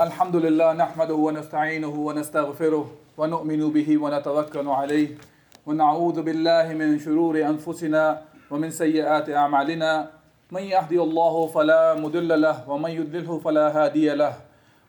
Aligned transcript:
الحمد 0.00 0.36
لله 0.36 0.72
نحمده 0.72 1.14
ونستعينه 1.14 1.88
ونستغفره 1.88 2.86
ونؤمن 3.18 3.72
به 3.72 3.98
ونتوكل 4.02 4.68
عليه 4.68 5.08
ونعوذ 5.66 6.22
بالله 6.22 6.72
من 6.72 6.98
شرور 6.98 7.36
أنفسنا 7.36 8.22
ومن 8.50 8.70
سيئات 8.70 9.30
أعمالنا. 9.30 10.10
من 10.50 10.62
يهدي 10.62 10.96
الله 11.00 11.46
فلا 11.46 11.94
مضل 11.94 12.40
له 12.40 12.70
ومن 12.70 12.90
يضلله 12.90 13.38
فلا 13.44 13.68
هادي 13.68 14.16
له. 14.16 14.34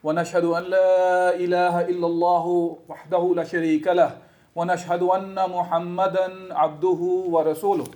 ونشهد 0.04 0.46
أن 0.46 0.64
لا 0.64 1.36
إله 1.36 1.82
إلا 1.82 2.08
الله 2.08 2.46
وحده 2.90 3.34
لا 3.36 3.44
شريك 3.44 3.88
له. 3.88 4.12
ونشهد 4.56 5.04
أن 5.04 5.36
محمدا 5.36 6.56
عبده 6.56 7.02
ورسوله. 7.28 7.88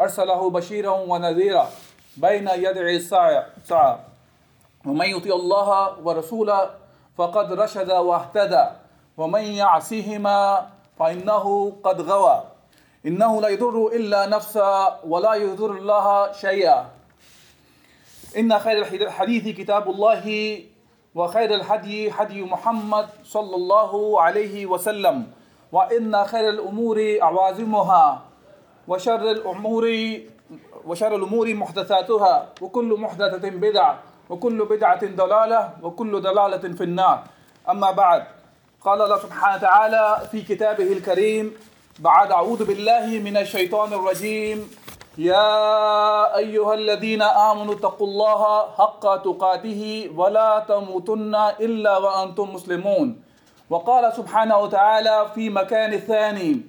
أرسله 0.00 0.50
بشيرا 0.50 0.94
ونذيرا 1.08 1.66
بين 2.16 2.48
يدعي 2.48 2.96
الساعة. 2.96 3.46
ساعة. 3.64 4.13
ومن 4.86 5.06
يطيع 5.06 5.34
الله 5.34 5.98
ورسوله 6.04 6.70
فقد 7.16 7.52
رشد 7.52 7.90
واهتدى 7.90 8.64
ومن 9.16 9.40
يعصهما 9.40 10.66
فإنه 10.98 11.72
قد 11.84 12.00
غوى. 12.00 12.42
إنه 13.06 13.40
لا 13.40 13.48
يضر 13.48 13.86
إلا 13.86 14.26
نفسه 14.26 15.04
ولا 15.04 15.34
يضر 15.34 15.70
الله 15.70 16.32
شيئا. 16.32 16.86
إن 18.36 18.58
خير 18.58 18.78
الحديث 18.82 19.56
كتاب 19.56 19.90
الله 19.90 20.24
وخير 21.14 21.54
الهدي 21.54 22.10
هدي 22.10 22.42
محمد 22.42 23.06
صلى 23.24 23.56
الله 23.56 24.20
عليه 24.20 24.66
وسلم. 24.66 25.26
وإن 25.72 26.24
خير 26.24 26.48
الأمور 26.48 26.98
عوازمها 27.22 28.22
وشر 28.88 29.30
الأمور 29.30 29.84
وشر 30.86 31.12
الأمور 31.16 31.54
محدثاتها. 31.54 32.34
وكل 32.60 32.90
محدثة 33.00 33.50
بدعة. 33.50 34.13
وكل 34.30 34.64
بدعة 34.64 35.02
ضلالة 35.16 35.70
وكل 35.82 36.20
ضلالة 36.20 36.64
في 36.78 36.84
النار. 36.84 37.22
أما 37.70 37.90
بعد 37.90 38.22
قال 38.84 39.02
الله 39.02 39.18
سبحانه 39.18 39.56
وتعالى 39.56 40.28
في 40.30 40.42
كتابه 40.42 40.92
الكريم 40.92 41.52
بعد 41.98 42.32
أعوذ 42.32 42.64
بالله 42.64 43.06
من 43.06 43.36
الشيطان 43.36 43.92
الرجيم. 43.92 44.70
يا 45.18 46.36
أيها 46.36 46.74
الذين 46.74 47.22
آمنوا 47.22 47.74
اتقوا 47.74 48.06
الله 48.06 48.42
حق 48.78 49.04
تقاته 49.22 50.10
ولا 50.16 50.64
تموتن 50.68 51.34
إلا 51.60 51.98
وأنتم 51.98 52.54
مسلمون. 52.54 53.22
وقال 53.70 54.12
سبحانه 54.12 54.58
وتعالى 54.58 55.26
في 55.34 55.50
مكان 55.50 55.98
ثاني 55.98 56.60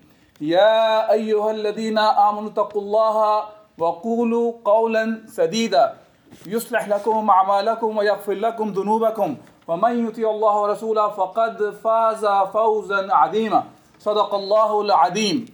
يا 0.41 1.11
أيها 1.11 1.51
الذين 1.51 1.97
آمنوا 1.97 2.49
اتقوا 2.49 2.81
الله 2.81 3.43
وقولوا 3.77 4.53
قولا 4.65 5.21
سديدا. 5.27 6.04
يصلح 6.45 6.87
لكم 6.87 7.29
أعمالكم 7.29 7.97
ويغفر 7.97 8.33
لكم 8.33 8.71
ذنوبكم 8.71 9.37
ومن 9.67 10.07
يطيع 10.07 10.29
الله 10.31 10.55
ورسوله 10.61 11.09
فقد 11.09 11.69
فاز 11.83 12.25
فوزا 12.53 13.13
عظيما 13.13 13.63
صدق 13.99 14.35
الله 14.35 14.81
العظيم 14.81 15.45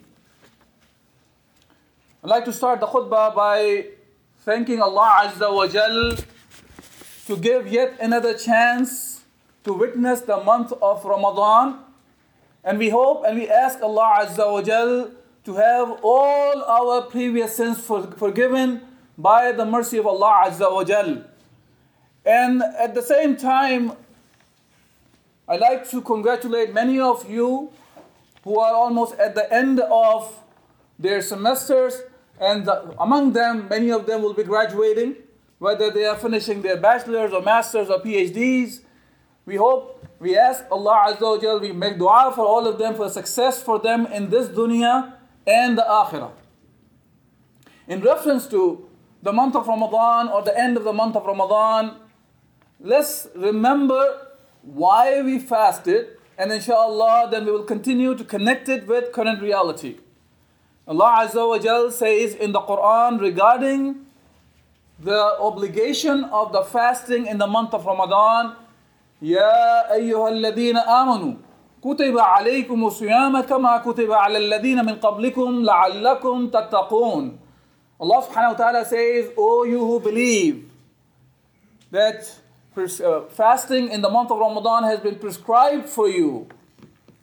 I'd 2.23 2.29
like 2.29 2.45
to 2.45 2.53
start 2.53 2.80
the 2.80 2.86
khutbah 2.86 3.33
by 3.33 3.86
thanking 4.45 4.80
Allah 4.80 5.25
Azza 5.25 5.52
wa 5.52 5.65
Jal 5.67 6.15
to 7.25 7.36
give 7.37 7.65
yet 7.67 7.97
another 7.99 8.37
chance 8.37 9.21
to 9.64 9.73
witness 9.73 10.21
the 10.21 10.37
month 10.43 10.71
of 10.83 11.03
Ramadan. 11.03 11.80
And 12.64 12.77
we 12.77 12.89
hope 12.89 13.23
and 13.25 13.39
we 13.39 13.49
ask 13.49 13.81
Allah 13.81 14.21
Azza 14.21 14.45
wa 14.52 14.61
Jal 14.61 15.09
to 15.45 15.55
have 15.55 15.97
all 16.03 16.61
our 16.64 17.02
previous 17.09 17.55
sins 17.55 17.80
for, 17.80 18.03
forgiven 18.03 18.81
by 19.17 19.52
the 19.52 19.66
mercy 19.66 19.98
of 19.98 20.08
Allah 20.08 20.44
Azza 20.48 20.72
wa 20.72 20.83
Jal. 20.83 21.23
And 22.26 22.61
at 22.61 22.94
the 22.94 23.02
same 23.02 23.36
time, 23.36 23.94
I'd 25.48 25.60
like 25.60 25.89
to 25.89 26.02
congratulate 26.02 26.73
many 26.73 26.99
of 26.99 27.30
you 27.30 27.71
who 28.44 28.60
are 28.60 28.73
almost 28.73 29.16
at 29.20 29.36
the 29.36 29.52
end 29.54 29.80
of 29.80 30.33
their 30.98 31.21
semesters, 31.21 32.02
and 32.39 32.66
the, 32.66 32.95
among 33.00 33.33
them, 33.33 33.67
many 33.70 33.92
of 33.92 34.05
them 34.05 34.21
will 34.21 34.33
be 34.33 34.44
graduating, 34.44 35.16
whether 35.60 35.92
they 35.92 36.05
are 36.05 36.16
finishing 36.16 36.61
their 36.61 36.77
bachelor's 36.77 37.33
or 37.33 37.42
master's 37.42 37.89
or 37.89 38.00
PhDs. 38.00 38.82
We 39.45 39.55
hope, 39.58 40.08
we 40.20 40.38
ask 40.38 40.64
Allah 40.71 41.14
Azza 41.14 41.21
wa 41.21 41.38
Jal, 41.38 41.60
we 41.60 41.71
make 41.71 41.98
dua 41.98 42.32
for 42.33 42.45
all 42.45 42.67
of 42.67 42.77
them 42.77 42.95
for 42.95 43.10
success 43.10 43.61
for 43.61 43.80
them 43.80 44.05
in 44.08 44.30
this 44.30 44.48
dunya 44.48 45.14
and 45.45 45.77
the 45.77 45.82
akhirah. 45.82 46.32
In 47.88 48.02
reference 48.02 48.48
to 48.48 48.88
the 49.23 49.33
month 49.33 49.57
of 49.57 49.67
Ramadan 49.67 50.29
or 50.29 50.42
the 50.42 50.57
end 50.58 50.77
of 50.77 50.84
the 50.84 50.92
month 50.92 51.17
of 51.17 51.27
Ramadan, 51.27 51.96
let's 52.80 53.29
remember 53.34 54.29
why 54.62 55.23
we 55.23 55.39
fasted, 55.39 56.18
and 56.39 56.52
inshallah, 56.52 57.29
then 57.30 57.46
we 57.46 57.52
will 57.52 57.64
continue 57.64 58.14
to 58.14 58.24
connect 58.24 58.68
it 58.68 58.86
with 58.86 59.12
current 59.12 59.40
reality. 59.40 59.96
Allah 60.86 61.27
Azza 61.27 61.48
wa 61.48 61.58
Jal 61.58 61.90
says 61.90 62.34
in 62.34 62.52
the 62.52 62.61
Quran 62.61 63.20
regarding 63.20 64.07
the 65.01 65.36
obligation 65.40 66.24
of 66.24 66.52
the 66.52 66.62
fasting 66.62 67.27
in 67.27 67.39
the 67.39 67.46
month 67.46 67.74
of 67.74 67.84
Ramadan, 67.86 68.55
يا 69.23 69.92
أيها 69.92 70.29
الذين 70.29 70.77
آمنوا 70.77 71.34
كتب 71.83 72.18
عليكم 72.18 72.86
الصيام 72.86 73.40
كما 73.40 73.79
كتب 73.79 74.12
على 74.12 74.39
الذين 74.39 74.84
من 74.84 74.95
قبلكم 74.95 75.64
لعلكم 75.64 76.48
تتقون 76.48 77.39
Allah 78.02 78.26
subhanahu 78.26 78.58
wa 78.58 78.58
ta'ala 78.58 78.86
says, 78.86 79.30
O 79.38 79.64
you 79.64 79.78
who 79.78 80.00
believe, 80.00 80.67
that 81.92 82.36
uh, 82.76 83.22
fasting 83.30 83.89
in 83.89 84.02
the 84.02 84.10
month 84.10 84.32
of 84.32 84.39
Ramadan 84.39 84.86
has 84.86 85.00
been 85.00 85.16
prescribed 85.16 85.88
for 85.88 86.10
you, 86.10 86.48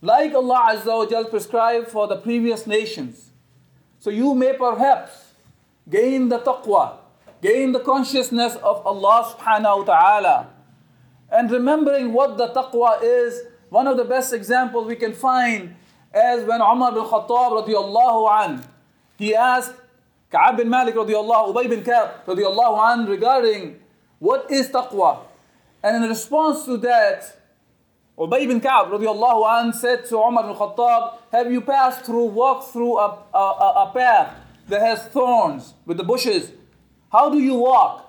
like 0.00 0.32
Allah 0.34 0.70
Azza 0.70 0.86
wa 0.86 1.04
Jal 1.04 1.24
prescribed 1.24 1.88
for 1.88 2.06
the 2.06 2.14
previous 2.16 2.64
nations. 2.64 3.30
So 3.98 4.10
you 4.10 4.34
may 4.36 4.52
perhaps 4.52 5.32
gain 5.90 6.28
the 6.28 6.38
taqwa, 6.38 6.98
gain 7.42 7.72
the 7.72 7.80
consciousness 7.80 8.54
of 8.62 8.86
Allah 8.86 9.34
subhanahu 9.34 9.78
wa 9.78 9.84
ta'ala. 9.84 10.46
And 11.32 11.50
remembering 11.50 12.12
what 12.12 12.38
the 12.38 12.50
taqwa 12.50 13.00
is, 13.02 13.42
one 13.68 13.88
of 13.88 13.96
the 13.96 14.04
best 14.04 14.32
examples 14.32 14.86
we 14.86 14.94
can 14.94 15.12
find 15.12 15.74
is 16.14 16.44
when 16.44 16.60
Umar 16.62 16.92
bin 16.92 17.02
Khattab 17.02 17.66
radiallahu 17.66 18.44
an, 18.44 18.64
he 19.18 19.34
asked 19.34 19.74
Ka'ab 20.30 20.58
bin 20.58 20.68
Malik 20.68 20.94
radiallahu, 20.94 21.54
Ubay 21.54 21.68
bin 21.68 21.82
Ka'ab 21.82 22.26
radiallahu 22.26 22.92
an 22.92 23.06
regarding 23.06 23.80
what 24.18 24.50
is 24.50 24.68
taqwa. 24.68 25.20
And 25.82 26.02
in 26.04 26.10
response 26.10 26.64
to 26.66 26.76
that, 26.78 27.40
Ubay 28.18 28.46
bin 28.46 28.60
Ka'ab 28.60 28.88
radiallahu 28.88 29.60
an 29.60 29.72
said 29.72 30.04
to 30.06 30.18
Umar 30.18 30.44
bin 30.44 30.54
Khattab, 30.54 31.14
have 31.32 31.50
you 31.50 31.60
passed 31.60 32.04
through, 32.04 32.26
walked 32.26 32.72
through 32.72 32.98
a, 32.98 33.18
a, 33.32 33.38
a 33.38 33.92
path 33.94 34.34
that 34.68 34.80
has 34.80 35.06
thorns 35.06 35.74
with 35.86 35.96
the 35.96 36.04
bushes? 36.04 36.50
How 37.10 37.30
do 37.30 37.38
you 37.38 37.54
walk? 37.54 38.04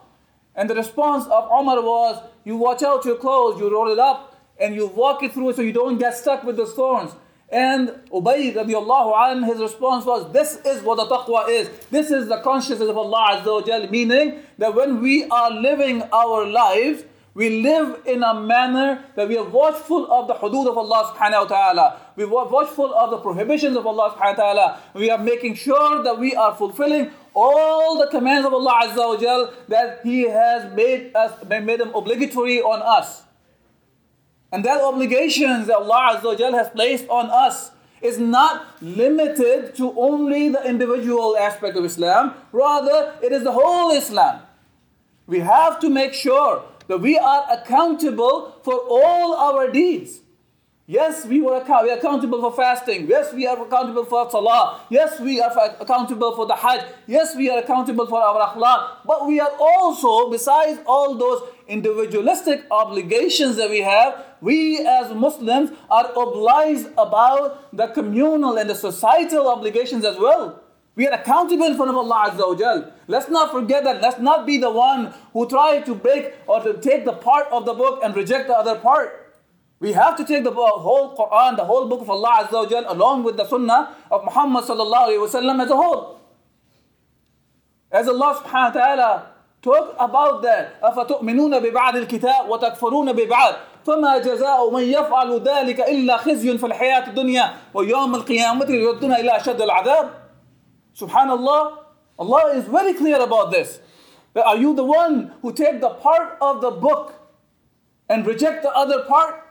And 0.55 0.69
the 0.69 0.75
response 0.75 1.25
of 1.27 1.45
Umar 1.45 1.81
was, 1.81 2.21
you 2.43 2.57
watch 2.57 2.83
out 2.83 3.05
your 3.05 3.15
clothes, 3.15 3.61
you 3.61 3.71
roll 3.71 3.89
it 3.91 3.99
up, 3.99 4.35
and 4.59 4.75
you 4.75 4.87
walk 4.87 5.23
it 5.23 5.33
through 5.33 5.53
so 5.53 5.61
you 5.61 5.71
don't 5.71 5.97
get 5.97 6.17
stuck 6.17 6.43
with 6.43 6.57
the 6.57 6.65
thorns. 6.65 7.11
And 7.51 7.89
Ubay 8.13 8.53
radiallahu 8.53 9.31
anh, 9.31 9.43
his 9.43 9.59
response 9.59 10.05
was, 10.05 10.31
This 10.31 10.57
is 10.65 10.83
what 10.83 10.95
the 10.95 11.05
taqwa 11.05 11.49
is. 11.49 11.69
This 11.89 12.11
is 12.11 12.27
the 12.27 12.37
consciousness 12.41 12.87
of 12.89 12.97
Allah 12.97 13.41
Azza 13.41 13.45
wa 13.45 13.61
Jal, 13.61 13.89
meaning 13.89 14.39
that 14.59 14.75
when 14.75 15.01
we 15.01 15.25
are 15.25 15.49
living 15.49 16.03
our 16.13 16.45
lives, 16.45 17.03
we 17.33 17.61
live 17.61 18.01
in 18.05 18.21
a 18.21 18.33
manner 18.39 19.03
that 19.15 19.27
we 19.27 19.37
are 19.37 19.47
watchful 19.47 20.11
of 20.11 20.27
the 20.27 20.33
hudud 20.33 20.67
of 20.69 20.77
Allah 20.77 21.13
subhanahu 21.15 21.43
wa 21.43 21.45
ta'ala. 21.47 22.01
We 22.15 22.23
are 22.25 22.27
watchful 22.27 22.93
of 22.93 23.11
the 23.11 23.17
prohibitions 23.17 23.77
of 23.77 23.87
Allah 23.87 24.11
subhanahu 24.11 24.37
wa 24.37 24.43
ta'ala. 24.43 24.81
We 24.93 25.09
are 25.09 25.17
making 25.17 25.55
sure 25.55 26.03
that 26.03 26.19
we 26.19 26.35
are 26.35 26.53
fulfilling 26.55 27.11
all 27.33 27.97
the 27.97 28.07
commands 28.07 28.45
of 28.45 28.53
Allah 28.53 28.81
Azza 28.83 28.97
wa 28.97 29.17
Jal 29.17 29.53
that 29.69 30.01
He 30.03 30.23
has 30.23 30.73
made 30.75 31.15
us 31.15 31.31
made 31.47 31.79
them 31.79 31.95
obligatory 31.95 32.61
on 32.61 32.81
us. 32.81 33.23
And 34.51 34.65
that 34.65 34.81
obligations 34.81 35.67
that 35.67 35.77
Allah 35.77 36.19
Azza 36.21 36.53
has 36.53 36.69
placed 36.69 37.07
on 37.09 37.29
us 37.29 37.71
is 38.01 38.17
not 38.17 38.65
limited 38.81 39.75
to 39.75 39.93
only 39.99 40.49
the 40.49 40.63
individual 40.65 41.37
aspect 41.37 41.75
of 41.77 41.85
Islam, 41.85 42.33
rather, 42.51 43.13
it 43.21 43.31
is 43.31 43.43
the 43.43 43.51
whole 43.51 43.91
Islam. 43.91 44.41
We 45.27 45.39
have 45.39 45.79
to 45.81 45.89
make 45.89 46.13
sure 46.13 46.63
that 46.87 46.99
we 46.99 47.17
are 47.19 47.45
accountable 47.51 48.55
for 48.63 48.73
all 48.73 49.35
our 49.35 49.69
deeds. 49.69 50.21
Yes, 50.87 51.23
we 51.23 51.39
were 51.39 51.57
account- 51.57 51.83
we 51.83 51.91
are 51.91 51.99
accountable 51.99 52.41
for 52.41 52.51
fasting. 52.51 53.05
Yes, 53.07 53.31
we 53.31 53.45
are 53.45 53.61
accountable 53.61 54.05
for 54.05 54.27
salah. 54.31 54.79
Yes, 54.89 55.19
we 55.19 55.39
are 55.39 55.51
accountable 55.79 56.35
for 56.35 56.47
the 56.47 56.55
hajj. 56.55 56.81
Yes, 57.05 57.35
we 57.35 57.47
are 57.47 57.59
accountable 57.59 58.07
for 58.07 58.19
our 58.19 58.41
akhlaq. 58.49 59.05
But 59.05 59.27
we 59.27 59.39
are 59.39 59.51
also, 59.59 60.31
besides 60.31 60.79
all 60.87 61.13
those 61.13 61.43
individualistic 61.69 62.65
obligations 62.71 63.55
that 63.55 63.69
we 63.69 63.81
have, 63.81 64.25
we 64.41 64.85
as 64.85 65.13
Muslims 65.13 65.71
are 65.89 66.11
obliged 66.11 66.87
about 66.97 67.75
the 67.75 67.87
communal 67.87 68.57
and 68.57 68.69
the 68.69 68.75
societal 68.75 69.47
obligations 69.47 70.03
as 70.03 70.17
well. 70.17 70.61
We 70.95 71.07
are 71.07 71.13
accountable 71.13 71.65
in 71.65 71.77
front 71.77 71.91
of 71.91 71.95
Allah 71.95 72.31
Azza 72.31 72.45
wa 72.45 72.55
Jal. 72.55 72.91
Let's 73.07 73.29
not 73.29 73.51
forget 73.51 73.85
that. 73.85 74.01
Let's 74.01 74.19
not 74.19 74.45
be 74.45 74.57
the 74.57 74.69
one 74.69 75.13
who 75.31 75.47
try 75.47 75.79
to 75.81 75.95
break 75.95 76.33
or 76.45 76.61
to 76.61 76.73
take 76.73 77.05
the 77.05 77.13
part 77.13 77.47
of 77.51 77.65
the 77.65 77.73
book 77.73 78.01
and 78.03 78.13
reject 78.15 78.47
the 78.47 78.55
other 78.55 78.75
part. 78.75 79.33
We 79.79 79.93
have 79.93 80.17
to 80.17 80.25
take 80.25 80.43
the 80.43 80.51
whole 80.51 81.15
Quran, 81.15 81.55
the 81.55 81.63
whole 81.63 81.87
book 81.87 82.01
of 82.01 82.09
Allah 82.09 82.43
Azza 82.43 82.51
wa 82.51 82.65
Jal, 82.65 82.85
along 82.89 83.23
with 83.23 83.37
the 83.37 83.45
Sunnah 83.47 83.95
of 84.11 84.25
Muhammad 84.25 84.65
sallallahu 84.65 85.07
alaihi 85.07 85.23
wasallam 85.25 85.63
as 85.63 85.71
a 85.71 85.75
whole. 85.75 86.19
As 87.91 88.07
Allah 88.07 88.43
subhanahu 88.43 88.75
wa 88.75 88.81
ta'ala 88.81 89.31
talk 89.61 89.95
about 89.99 90.41
that, 90.43 90.79
أفتؤمنون 90.83 91.59
ببعض 91.59 91.95
الكتاب 91.95 92.49
وتكفرون 92.49 93.13
ببعض 93.13 93.53
فما 93.85 94.17
جزاء 94.17 94.69
من 94.69 94.83
يفعل 94.83 95.41
ذلك 95.41 95.79
إلا 95.79 96.17
خزي 96.17 96.57
في 96.57 96.65
الحياة 96.65 97.07
الدنيا 97.07 97.53
ويوم 97.73 98.15
القيامة 98.15 98.65
يردون 98.69 99.13
إلى 99.13 99.37
أشد 99.37 99.61
العذاب 99.61 100.09
Subhanallah, 100.99 101.77
Allah 102.17 102.53
is 102.55 102.65
very 102.65 102.93
clear 102.93 103.21
about 103.21 103.51
this. 103.51 103.79
That 104.33 104.45
are 104.45 104.57
you 104.57 104.75
the 104.75 104.83
one 104.83 105.31
who 105.41 105.53
take 105.53 105.79
the 105.79 105.89
part 105.89 106.37
of 106.41 106.59
the 106.61 106.71
book 106.71 107.13
and 108.09 108.27
reject 108.27 108.63
the 108.63 108.71
other 108.75 109.05
part? 109.05 109.45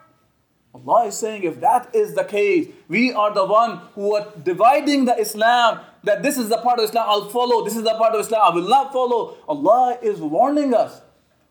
Allah 0.74 1.06
is 1.06 1.16
saying, 1.16 1.44
if 1.44 1.60
that 1.60 1.94
is 1.94 2.14
the 2.14 2.24
case, 2.24 2.68
we 2.88 3.12
are 3.12 3.32
the 3.32 3.46
one 3.46 3.80
who 3.94 4.14
are 4.14 4.26
dividing 4.44 5.06
the 5.06 5.18
Islam, 5.18 5.80
that 6.04 6.22
this 6.22 6.38
is 6.38 6.48
the 6.48 6.58
part 6.58 6.78
of 6.78 6.84
Islam 6.84 7.06
I'll 7.08 7.28
follow, 7.28 7.64
this 7.64 7.76
is 7.76 7.82
the 7.82 7.94
part 7.94 8.14
of 8.14 8.20
Islam 8.20 8.40
I 8.44 8.54
will 8.54 8.68
not 8.68 8.92
follow. 8.92 9.36
Allah 9.48 9.98
is 10.02 10.20
warning 10.20 10.74
us. 10.74 11.00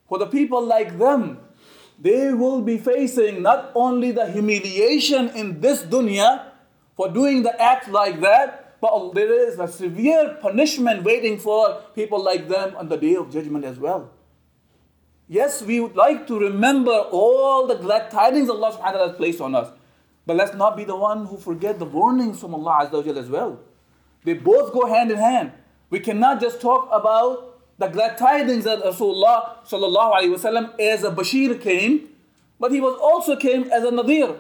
For 0.07 0.17
the 0.17 0.27
people 0.27 0.63
like 0.63 0.97
them, 0.97 1.39
they 1.99 2.33
will 2.33 2.61
be 2.61 2.77
facing 2.77 3.41
not 3.41 3.71
only 3.75 4.11
the 4.11 4.31
humiliation 4.31 5.29
in 5.29 5.59
this 5.59 5.81
dunya 5.81 6.45
for 6.95 7.09
doing 7.09 7.43
the 7.43 7.61
act 7.61 7.89
like 7.89 8.21
that, 8.21 8.79
but 8.79 9.11
there 9.13 9.47
is 9.47 9.59
a 9.59 9.67
severe 9.67 10.37
punishment 10.41 11.03
waiting 11.03 11.39
for 11.39 11.81
people 11.95 12.23
like 12.23 12.47
them 12.47 12.75
on 12.75 12.87
the 12.87 12.97
day 12.97 13.15
of 13.15 13.31
judgment 13.31 13.65
as 13.65 13.79
well. 13.79 14.11
Yes, 15.27 15.61
we 15.61 15.79
would 15.79 15.95
like 15.95 16.25
to 16.27 16.39
remember 16.39 16.91
all 16.91 17.67
the 17.67 17.75
glad 17.75 18.11
tidings 18.11 18.49
Allah 18.49 18.71
subhanahu 18.71 18.79
wa 18.79 18.91
ta'ala 18.91 19.07
has 19.09 19.17
placed 19.17 19.41
on 19.41 19.55
us. 19.55 19.71
But 20.25 20.37
let's 20.37 20.55
not 20.55 20.77
be 20.77 20.83
the 20.83 20.95
one 20.95 21.25
who 21.25 21.37
forget 21.37 21.79
the 21.79 21.85
warnings 21.85 22.39
from 22.39 22.53
Allah 22.53 22.89
as 22.91 23.29
well. 23.29 23.59
They 24.23 24.33
both 24.33 24.73
go 24.73 24.87
hand 24.87 25.11
in 25.11 25.17
hand. 25.17 25.51
We 25.89 25.99
cannot 25.99 26.41
just 26.41 26.59
talk 26.61 26.89
about 26.91 27.59
the 27.77 27.87
glad 27.87 28.17
tidings 28.17 28.63
that 28.65 28.79
Rasulullah 28.83 29.63
wasallam 29.63 30.79
as 30.79 31.03
a 31.03 31.11
Bashir 31.11 31.61
came, 31.61 32.09
but 32.59 32.71
he 32.71 32.81
was 32.81 32.97
also 33.01 33.35
came 33.35 33.63
as 33.71 33.83
a 33.83 33.91
Nadir, 33.91 34.35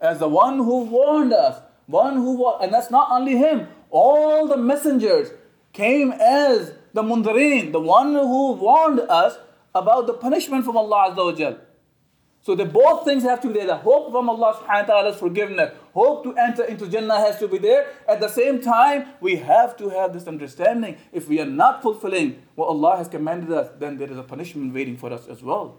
as 0.00 0.18
the 0.18 0.28
one 0.28 0.58
who 0.58 0.84
warned 0.84 1.32
us, 1.32 1.62
one 1.86 2.16
who 2.16 2.54
and 2.60 2.72
that's 2.72 2.90
not 2.90 3.10
only 3.10 3.36
him. 3.36 3.68
All 3.90 4.46
the 4.46 4.56
messengers 4.56 5.30
came 5.72 6.12
as 6.12 6.72
the 6.92 7.02
Mundarin, 7.02 7.72
the 7.72 7.80
one 7.80 8.12
who 8.14 8.52
warned 8.52 9.00
us 9.00 9.38
about 9.74 10.06
the 10.06 10.14
punishment 10.14 10.64
from 10.64 10.76
Allah 10.76 11.10
Azza 11.10 11.24
wa 11.24 11.32
Jal. 11.32 11.58
So 12.44 12.54
the 12.54 12.66
both 12.66 13.06
things 13.06 13.22
have 13.22 13.40
to 13.40 13.48
be 13.48 13.54
there. 13.54 13.66
The 13.68 13.76
hope 13.76 14.12
from 14.12 14.28
Allah 14.28 14.60
subhanahu 14.60 14.88
wa 14.88 14.94
ta'ala's 14.94 15.16
forgiveness, 15.16 15.72
hope 15.94 16.24
to 16.24 16.36
enter 16.36 16.62
into 16.64 16.86
Jannah 16.86 17.16
has 17.16 17.38
to 17.38 17.48
be 17.48 17.56
there. 17.56 17.86
At 18.06 18.20
the 18.20 18.28
same 18.28 18.60
time, 18.60 19.06
we 19.22 19.36
have 19.36 19.78
to 19.78 19.88
have 19.88 20.12
this 20.12 20.26
understanding. 20.26 20.98
If 21.10 21.26
we 21.26 21.40
are 21.40 21.46
not 21.46 21.80
fulfilling 21.80 22.42
what 22.54 22.66
Allah 22.66 22.98
has 22.98 23.08
commanded 23.08 23.50
us, 23.50 23.70
then 23.78 23.96
there 23.96 24.10
is 24.10 24.18
a 24.18 24.22
punishment 24.22 24.74
waiting 24.74 24.98
for 24.98 25.10
us 25.10 25.26
as 25.26 25.42
well. 25.42 25.78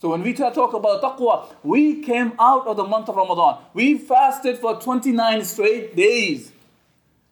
So 0.00 0.10
when 0.10 0.22
we 0.22 0.32
talk 0.32 0.56
about 0.56 1.00
taqwa, 1.00 1.46
we 1.62 2.02
came 2.02 2.32
out 2.40 2.66
of 2.66 2.76
the 2.76 2.84
month 2.84 3.08
of 3.08 3.14
Ramadan. 3.14 3.62
We 3.72 3.98
fasted 3.98 4.58
for 4.58 4.80
29 4.80 5.44
straight 5.44 5.94
days. 5.94 6.50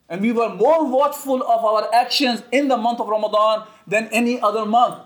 And 0.09 0.21
we 0.21 0.31
were 0.31 0.55
more 0.55 0.89
watchful 0.89 1.43
of 1.43 1.65
our 1.65 1.93
actions 1.93 2.45
in 2.53 2.69
the 2.69 2.77
month 2.77 3.01
of 3.01 3.09
Ramadan 3.09 3.67
than 3.89 4.07
any 4.13 4.41
other 4.41 4.65
month. 4.65 5.03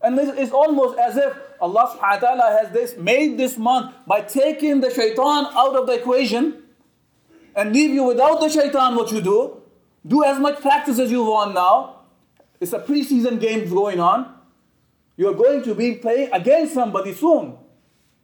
And 0.00 0.18
it's 0.18 0.52
almost 0.52 0.98
as 0.98 1.18
if 1.18 1.36
Allah 1.60 1.88
subhanahu 1.94 2.22
wa 2.22 2.28
ta'ala 2.28 2.58
has 2.62 2.72
this 2.72 2.96
made 2.96 3.38
this 3.38 3.56
month 3.56 3.94
by 4.06 4.20
taking 4.20 4.80
the 4.80 4.92
shaitan 4.92 5.46
out 5.52 5.76
of 5.76 5.86
the 5.86 5.94
equation 5.94 6.62
and 7.54 7.72
leave 7.72 7.90
you 7.90 8.04
without 8.04 8.40
the 8.40 8.48
shaitan 8.48 8.94
what 8.94 9.10
you 9.10 9.20
do. 9.20 9.62
Do 10.06 10.24
as 10.24 10.38
much 10.38 10.60
practice 10.60 10.98
as 10.98 11.10
you 11.10 11.24
want 11.24 11.54
now. 11.54 12.02
It's 12.60 12.72
a 12.72 12.78
preseason 12.78 13.40
game 13.40 13.68
going 13.68 14.00
on. 14.00 14.34
You're 15.16 15.34
going 15.34 15.62
to 15.64 15.74
be 15.74 15.94
playing 15.96 16.30
against 16.32 16.74
somebody 16.74 17.14
soon. 17.14 17.56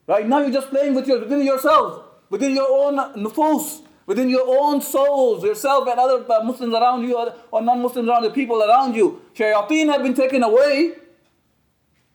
Right 0.07 0.27
now 0.27 0.41
you're 0.41 0.53
just 0.53 0.69
playing 0.69 0.95
with 0.95 1.07
your, 1.07 1.21
within 1.21 1.43
yourself, 1.43 2.05
within 2.29 2.55
your 2.55 2.69
own 2.69 2.97
nufus, 3.17 3.83
within 4.07 4.29
your 4.29 4.45
own 4.47 4.81
souls, 4.81 5.45
yourself 5.45 5.89
and 5.89 5.99
other 5.99 6.25
uh, 6.31 6.43
Muslims 6.45 6.75
around 6.75 7.03
you 7.05 7.17
or 7.51 7.63
non-Muslims 7.63 8.09
around 8.09 8.23
the 8.25 8.31
people 8.31 8.63
around 8.63 8.95
you. 8.95 9.23
Shayateen 9.35 9.91
have 9.91 10.03
been 10.03 10.15
taken 10.15 10.43
away. 10.43 10.93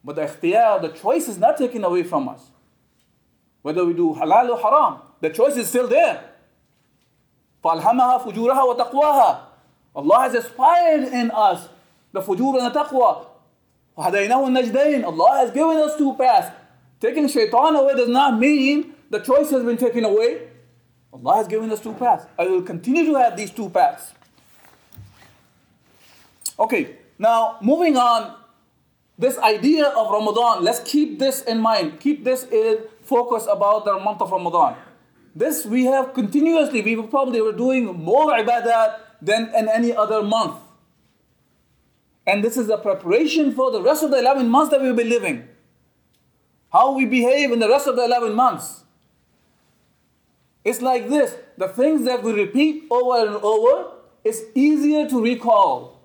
But 0.04 0.16
the 0.16 0.22
ikhtiyar, 0.22 0.80
the 0.80 0.88
choice 0.88 1.28
is 1.28 1.38
not 1.38 1.56
taken 1.58 1.84
away 1.84 2.02
from 2.02 2.28
us. 2.28 2.50
Whether 3.62 3.84
we 3.84 3.92
do 3.92 4.14
halal 4.14 4.50
or 4.50 4.58
haram, 4.58 5.00
the 5.20 5.30
choice 5.30 5.56
is 5.56 5.68
still 5.68 5.88
there. 5.88 6.24
فَأَلْهَمَهَا 7.64 8.22
فُجُورَهَا 8.22 8.76
وَتَقْوَاهَا 8.76 9.40
Allah 9.96 10.20
has 10.20 10.34
inspired 10.34 11.12
in 11.12 11.30
us 11.32 11.68
the 12.12 12.20
fujur 12.20 12.56
and 12.62 12.72
the 12.72 12.78
taqwa. 12.78 13.26
وَهَدَيْنَهُ 13.96 14.28
النَّجْدَيْنِ 14.28 15.04
Allah 15.04 15.38
has 15.38 15.50
given 15.50 15.76
us 15.76 15.96
two 15.98 16.14
paths. 16.14 16.54
Taking 17.00 17.28
shaitan 17.28 17.74
away 17.74 17.94
does 17.94 18.08
not 18.08 18.38
mean 18.38 18.94
the 19.10 19.18
choice 19.18 19.50
has 19.50 19.64
been 19.64 19.76
taken 19.76 20.04
away. 20.04 20.48
Allah 21.12 21.36
has 21.36 21.48
given 21.48 21.70
us 21.72 21.80
two 21.80 21.94
paths. 21.94 22.26
I 22.38 22.46
will 22.46 22.62
continue 22.62 23.04
to 23.06 23.14
have 23.16 23.36
these 23.36 23.50
two 23.50 23.68
paths. 23.70 24.12
Okay, 26.58 26.96
now 27.18 27.58
moving 27.60 27.96
on 27.96 28.36
this 29.18 29.36
idea 29.38 29.88
of 29.88 30.10
Ramadan, 30.10 30.62
let's 30.62 30.80
keep 30.80 31.18
this 31.18 31.42
in 31.42 31.60
mind. 31.60 31.98
Keep 31.98 32.24
this 32.24 32.44
in 32.44 32.78
focus 33.02 33.48
about 33.50 33.84
the 33.84 33.98
month 33.98 34.22
of 34.22 34.30
Ramadan. 34.30 34.76
This 35.34 35.66
we 35.66 35.84
have 35.86 36.14
continuously, 36.14 36.82
we 36.82 37.02
probably 37.02 37.40
were 37.40 37.52
doing 37.52 37.86
more 37.86 38.30
ibadah 38.30 39.00
than 39.20 39.52
in 39.54 39.68
any 39.68 39.94
other 39.94 40.22
month. 40.22 40.56
And 42.26 42.44
this 42.44 42.56
is 42.56 42.68
a 42.68 42.78
preparation 42.78 43.54
for 43.54 43.70
the 43.72 43.82
rest 43.82 44.04
of 44.04 44.10
the 44.10 44.18
11 44.18 44.48
months 44.48 44.70
that 44.70 44.80
we 44.80 44.88
will 44.88 44.96
be 44.96 45.04
living. 45.04 45.48
How 46.72 46.92
we 46.92 47.06
behave 47.06 47.50
in 47.50 47.58
the 47.58 47.68
rest 47.68 47.88
of 47.88 47.96
the 47.96 48.04
11 48.04 48.34
months. 48.34 48.84
It's 50.64 50.82
like 50.82 51.08
this 51.08 51.34
the 51.56 51.66
things 51.66 52.04
that 52.04 52.22
we 52.22 52.32
repeat 52.32 52.84
over 52.90 53.26
and 53.26 53.36
over, 53.36 53.90
it's 54.22 54.42
easier 54.54 55.08
to 55.08 55.20
recall. 55.20 56.00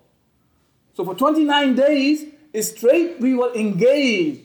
So 0.94 1.04
for 1.04 1.14
29 1.14 1.74
days, 1.74 2.24
straight 2.62 3.20
we 3.20 3.34
were 3.34 3.52
engaged 3.54 4.42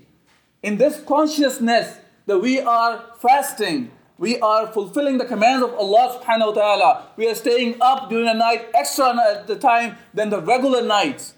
in 0.63 0.77
this 0.77 1.01
consciousness 1.01 1.97
that 2.25 2.39
we 2.39 2.59
are 2.59 3.03
fasting, 3.19 3.91
we 4.17 4.39
are 4.39 4.67
fulfilling 4.67 5.17
the 5.17 5.25
commands 5.25 5.63
of 5.63 5.73
Allah 5.75 6.19
subhanahu 6.19 6.55
wa 6.55 6.61
ta'ala, 6.61 7.07
we 7.15 7.27
are 7.27 7.35
staying 7.35 7.77
up 7.81 8.09
during 8.09 8.25
the 8.25 8.33
night 8.33 8.67
extra 8.73 9.15
at 9.29 9.47
the 9.47 9.55
time 9.55 9.97
than 10.13 10.29
the 10.29 10.41
regular 10.41 10.81
nights. 10.81 11.33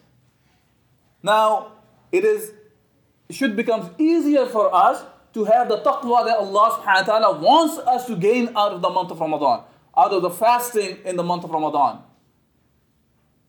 Now, 1.22 1.74
it 2.12 2.24
is 2.24 2.54
it 3.30 3.36
should 3.36 3.56
become 3.56 3.96
easier 3.98 4.46
for 4.46 4.74
us 4.76 5.04
to 5.34 5.46
have 5.46 5.70
the 5.70 5.78
taqwa 5.78 6.26
that 6.26 6.38
Allah 6.38 6.82
subhanahu 6.82 7.08
wa 7.08 7.20
ta'ala 7.20 7.40
wants 7.40 7.78
us 7.88 8.06
to 8.08 8.16
gain 8.16 8.50
out 8.58 8.74
of 8.74 8.82
the 8.82 8.90
month 8.90 9.12
of 9.12 9.20
Ramadan, 9.20 9.64
out 9.98 10.12
of 10.12 10.22
the 10.22 10.30
fasting 10.30 10.98
in 11.06 11.16
the 11.16 11.24
month 11.24 11.46
of 11.46 11.52
Ramadan. 11.52 12.00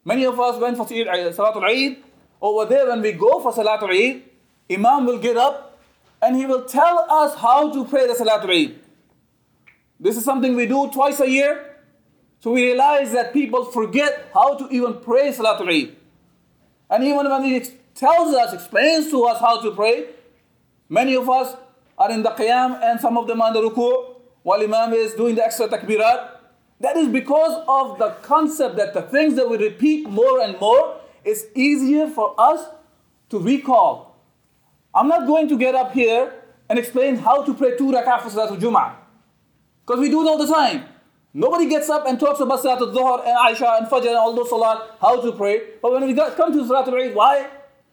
Many 0.05 0.25
of 0.25 0.38
us 0.38 0.61
went 0.61 0.76
for 0.76 0.87
Salatul 0.87 1.64
Eid 1.64 2.02
Oh, 2.43 2.59
over 2.59 2.69
there 2.69 2.89
when 2.89 3.01
we 3.01 3.13
go 3.13 3.39
for 3.41 3.53
Salatul 3.53 3.91
Eid, 3.95 4.25
Imam 4.69 5.07
will 5.07 5.19
get 5.19 5.37
up 5.37 5.79
and 6.21 6.35
he 6.35 6.45
will 6.45 6.65
tell 6.65 7.07
us 7.09 7.37
how 7.39 7.73
to 7.73 7.85
pray 7.85 8.09
the 8.09 8.15
Salatul 8.15 8.51
Eid. 8.51 8.81
This 10.01 10.17
is 10.17 10.25
something 10.25 10.57
we 10.57 10.67
do 10.67 10.91
twice 10.91 11.21
a 11.21 11.31
year. 11.31 11.77
So 12.41 12.51
we 12.51 12.65
realize 12.65 13.13
that 13.13 13.33
people 13.33 13.65
forget 13.67 14.29
how 14.35 14.57
to 14.57 14.69
even 14.75 14.95
pray 14.95 15.33
Salatul 15.33 15.73
Eid. 15.73 15.97
And 16.91 17.05
even 17.05 17.31
when 17.31 17.45
he 17.45 17.61
tells 17.95 18.35
us, 18.35 18.53
explains 18.53 19.09
to 19.13 19.23
us 19.25 19.41
how 19.41 19.63
to 19.63 19.71
pray, 19.71 20.07
many 20.89 21.15
of 21.15 21.31
us 21.31 21.57
are 21.97 22.11
in 22.11 22.25
the 22.25 22.31
Qiyam 22.31 22.83
and 22.83 23.01
some 23.01 23.17
of 23.17 23.29
them 23.29 23.41
are 23.41 23.49
in 23.49 23.55
the 23.55 23.71
Ruku 23.71 24.17
while 24.43 24.61
Imam 24.61 24.93
is 24.93 25.15
doing 25.15 25.37
the 25.37 25.45
extra 25.45 25.69
takbirat. 25.69 26.31
That 26.81 26.97
is 26.97 27.07
because 27.07 27.65
of 27.69 28.01
the 28.01 28.17
concept 28.23 28.75
that 28.79 28.95
the 28.95 29.03
things 29.03 29.37
that 29.37 29.49
we 29.49 29.57
repeat 29.59 30.09
more 30.09 30.41
and 30.41 30.59
more 30.59 30.99
it's 31.25 31.45
easier 31.55 32.09
for 32.09 32.35
us 32.38 32.69
to 33.31 33.38
recall. 33.38 34.17
I'm 34.95 35.09
not 35.09 35.26
going 35.26 35.49
to 35.49 35.57
get 35.57 35.75
up 35.75 35.93
here 35.93 36.33
and 36.69 36.79
explain 36.79 37.17
how 37.17 37.43
to 37.45 37.55
pray 37.55 37.76
two 37.76 37.91
rak'ah 37.91 38.21
for 38.21 38.29
Salatul 38.29 38.61
Jum'ah. 38.61 38.95
Because 39.85 40.00
we 40.00 40.11
do 40.11 40.23
it 40.23 40.29
all 40.29 40.38
the 40.38 40.52
time. 40.52 40.85
Nobody 41.35 41.67
gets 41.67 41.88
up 41.88 42.07
and 42.07 42.21
talks 42.21 42.41
about 42.41 42.61
Salatul 42.61 42.95
Dhuhr 42.95 43.26
and 43.26 43.55
Isha 43.55 43.79
and 43.81 43.87
Fajr 43.87 44.09
and 44.09 44.17
all 44.17 44.35
those 44.35 44.50
Salat, 44.50 44.97
how 45.00 45.21
to 45.21 45.33
pray. 45.33 45.62
But 45.81 45.93
when 45.93 46.07
we 46.07 46.14
come 46.14 46.52
to 46.52 46.59
Salatul 46.64 47.02
Eid, 47.02 47.14
why? 47.14 47.49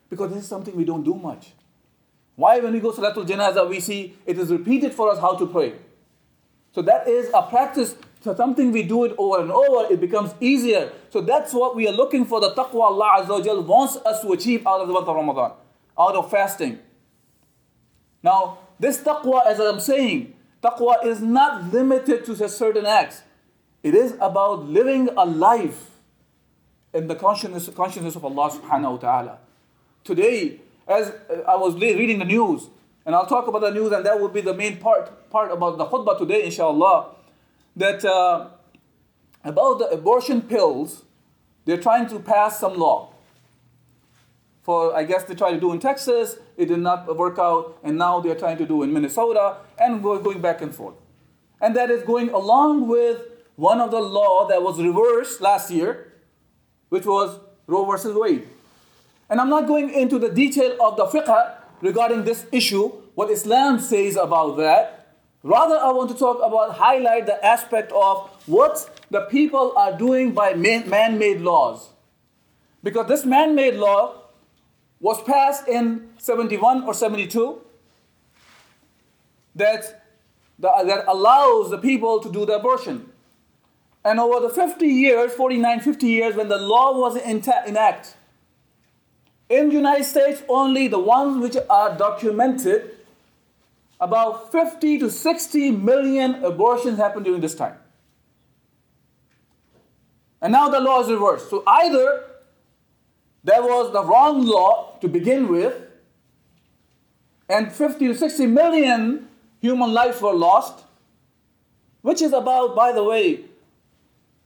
Because 0.10 0.32
this 0.32 0.44
is 0.44 0.50
something 0.50 0.76
we 0.76 0.84
don't 0.84 1.04
do 1.04 1.16
much. 1.16 1.54
Why, 2.36 2.60
when 2.60 2.74
we 2.74 2.80
go 2.80 2.92
to 2.92 3.02
Salatul 3.02 3.26
Janazah, 3.26 3.68
we 3.70 3.80
see 3.80 4.18
it 4.26 4.38
is 4.38 4.50
repeated 4.50 4.94
for 4.94 5.10
us 5.10 5.20
how 5.20 5.36
to 5.36 5.46
pray. 5.46 5.74
So 6.74 6.82
that 6.82 7.08
is 7.08 7.30
a 7.34 7.44
practice, 7.44 7.96
so 8.22 8.36
something 8.36 8.72
we 8.72 8.84
do 8.84 9.06
it 9.06 9.16
over 9.18 9.42
and 9.42 9.52
over, 9.52 9.92
it 9.92 10.02
becomes 10.02 10.34
easier. 10.42 10.92
So 11.10 11.22
that's 11.22 11.54
what 11.54 11.76
we 11.76 11.88
are 11.88 11.94
looking 11.94 12.26
for. 12.26 12.42
The 12.42 12.54
taqwa 12.54 12.82
Allah 12.82 13.24
Azza 13.24 13.46
wa 13.46 13.62
wants 13.62 13.96
us 13.98 14.22
to 14.22 14.34
achieve 14.34 14.68
out 14.68 14.82
of 14.82 14.88
the 14.88 14.94
month 14.94 15.08
of 15.08 15.16
Ramadan, 15.16 15.54
out 15.98 16.16
of 16.16 16.30
fasting. 16.30 16.80
Now, 18.22 18.58
this 18.78 19.02
taqwa, 19.02 19.46
as 19.46 19.60
I'm 19.60 19.80
saying, 19.80 20.34
taqwa 20.62 21.06
is 21.06 21.22
not 21.22 21.72
limited 21.72 22.26
to 22.26 22.50
certain 22.50 22.86
acts. 22.86 23.24
It 23.84 23.96
is 23.96 24.16
about 24.20 24.66
living 24.66 25.10
a 25.16 25.26
life 25.26 25.90
in 26.94 27.08
the 27.08 27.16
consciousness, 27.16 27.70
consciousness 27.70 28.18
of 28.18 28.26
Allah 28.26 28.52
subhanahu 28.52 28.92
wa 28.92 28.98
ta'ala. 28.98 29.38
Today, 30.04 30.60
as 30.88 31.14
I 31.48 31.56
was 31.56 31.76
reading 31.76 32.20
the 32.20 32.26
news, 32.26 32.68
and 33.06 33.16
I'll 33.16 33.28
talk 33.28 33.48
about 33.48 33.62
the 33.62 33.72
news, 33.72 33.94
and 33.94 34.06
that 34.06 34.20
will 34.20 34.28
be 34.28 34.42
the 34.42 34.54
main 34.54 34.78
part, 34.78 35.30
part 35.30 35.52
about 35.52 35.78
the 35.78 35.86
khutbah 35.86 36.18
today, 36.18 36.44
inshallah, 36.44 37.16
that 37.76 38.04
uh, 38.04 38.48
about 39.44 39.80
the 39.80 39.90
abortion 39.90 40.42
pills, 40.42 41.04
they're 41.66 41.78
trying 41.78 42.08
to 42.10 42.20
pass 42.20 42.60
some 42.60 42.78
law. 42.78 43.14
For, 44.64 44.96
I 44.96 45.04
guess 45.04 45.24
they 45.24 45.36
tried 45.36 45.52
to 45.52 45.60
do 45.60 45.72
in 45.72 45.80
Texas, 45.80 46.38
it 46.58 46.66
did 46.66 46.80
not 46.80 47.16
work 47.18 47.40
out, 47.40 47.78
and 47.84 47.98
now 47.98 48.20
they're 48.20 48.36
trying 48.36 48.58
to 48.58 48.66
do 48.66 48.84
in 48.84 48.94
Minnesota, 48.94 49.58
and 49.80 50.04
we're 50.04 50.20
going 50.20 50.42
back 50.42 50.62
and 50.62 50.74
forth. 50.74 50.96
And 51.62 51.76
that 51.76 51.90
is 51.90 52.04
going 52.04 52.30
along 52.30 52.88
with 52.88 53.22
one 53.56 53.82
of 53.82 53.92
the 53.92 54.00
law 54.00 54.48
that 54.48 54.62
was 54.62 54.82
reversed 54.82 55.42
last 55.42 55.72
year, 55.72 56.14
which 56.90 57.06
was 57.06 57.40
Roe 57.68 57.86
versus 57.86 58.16
Wade. 58.16 58.48
And 59.30 59.40
I'm 59.40 59.50
not 59.50 59.68
going 59.68 59.94
into 59.94 60.18
the 60.18 60.30
detail 60.30 60.76
of 60.82 60.98
the 60.98 61.06
fiqh 61.06 61.56
regarding 61.82 62.24
this 62.24 62.46
issue, 62.52 62.88
what 63.16 63.30
Islam 63.30 63.80
says 63.80 64.16
about 64.16 64.58
that. 64.58 64.99
Rather, 65.44 65.78
I 65.78 65.92
want 65.92 66.10
to 66.10 66.18
talk 66.18 66.38
about, 66.44 66.76
highlight 66.76 67.26
the 67.26 67.44
aspect 67.46 67.92
of 67.94 68.30
what 68.46 68.90
the 69.10 69.22
people 69.22 69.74
are 69.78 69.98
doing 69.98 70.34
by 70.34 70.54
man 70.54 71.18
made 71.18 71.40
laws. 71.42 71.90
Because 72.84 73.08
this 73.08 73.26
man 73.26 73.56
made 73.56 73.76
law 73.76 74.16
was 75.00 75.22
passed 75.24 75.68
in 75.68 76.10
71 76.18 76.84
or 76.84 76.94
72 76.94 77.62
that, 79.56 80.04
that 80.60 81.06
allows 81.08 81.70
the 81.70 81.78
people 81.78 82.20
to 82.20 82.32
do 82.32 82.46
the 82.46 82.54
abortion. 82.54 83.10
And 84.04 84.20
over 84.20 84.46
the 84.48 84.54
50 84.54 84.86
years, 84.86 85.34
49, 85.34 85.82
50 85.82 86.08
years, 86.08 86.36
when 86.36 86.48
the 86.50 86.58
law 86.58 86.98
was 86.98 87.18
in, 87.18 87.44
in 87.68 87.78
act, 87.78 88.16
in 89.50 89.70
the 89.70 89.76
United 89.76 90.06
States, 90.06 90.44
only 90.48 90.88
the 90.88 91.00
ones 91.00 91.42
which 91.42 91.58
are 91.70 91.98
documented, 91.98 92.99
about 94.00 94.52
50 94.52 95.00
to 95.00 95.12
60 95.12 95.72
million 95.72 96.44
abortions 96.44 96.98
happened 96.98 97.26
during 97.26 97.42
this 97.42 97.56
time. 97.56 97.76
And 100.42 100.54
now 100.54 100.70
the 100.70 100.80
law 100.80 101.02
is 101.02 101.10
reversed. 101.10 101.50
So 101.50 101.64
either 101.68 102.24
there 103.44 103.62
was 103.62 103.92
the 103.92 104.04
wrong 104.04 104.46
law 104.46 104.98
to 105.02 105.08
begin 105.08 105.50
with, 105.50 105.74
and 107.50 107.72
50 107.72 108.08
to 108.08 108.16
60 108.16 108.46
million 108.46 109.28
human 109.60 109.92
lives 109.92 110.22
were 110.22 110.34
lost, 110.34 110.86
which 112.02 112.22
is 112.22 112.32
about, 112.32 112.76
by 112.76 112.92
the 112.94 113.04
way, 113.04 113.46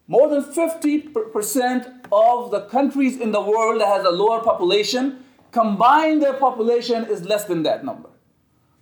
more 0.07 0.27
than 0.29 0.43
50% 0.43 2.05
of 2.11 2.51
the 2.51 2.61
countries 2.61 3.19
in 3.19 3.31
the 3.31 3.41
world 3.41 3.81
that 3.81 3.87
has 3.87 4.05
a 4.05 4.09
lower 4.09 4.41
population, 4.41 5.23
combined 5.51 6.21
their 6.21 6.33
population 6.33 7.05
is 7.05 7.23
less 7.23 7.45
than 7.45 7.63
that 7.63 7.85
number. 7.85 8.09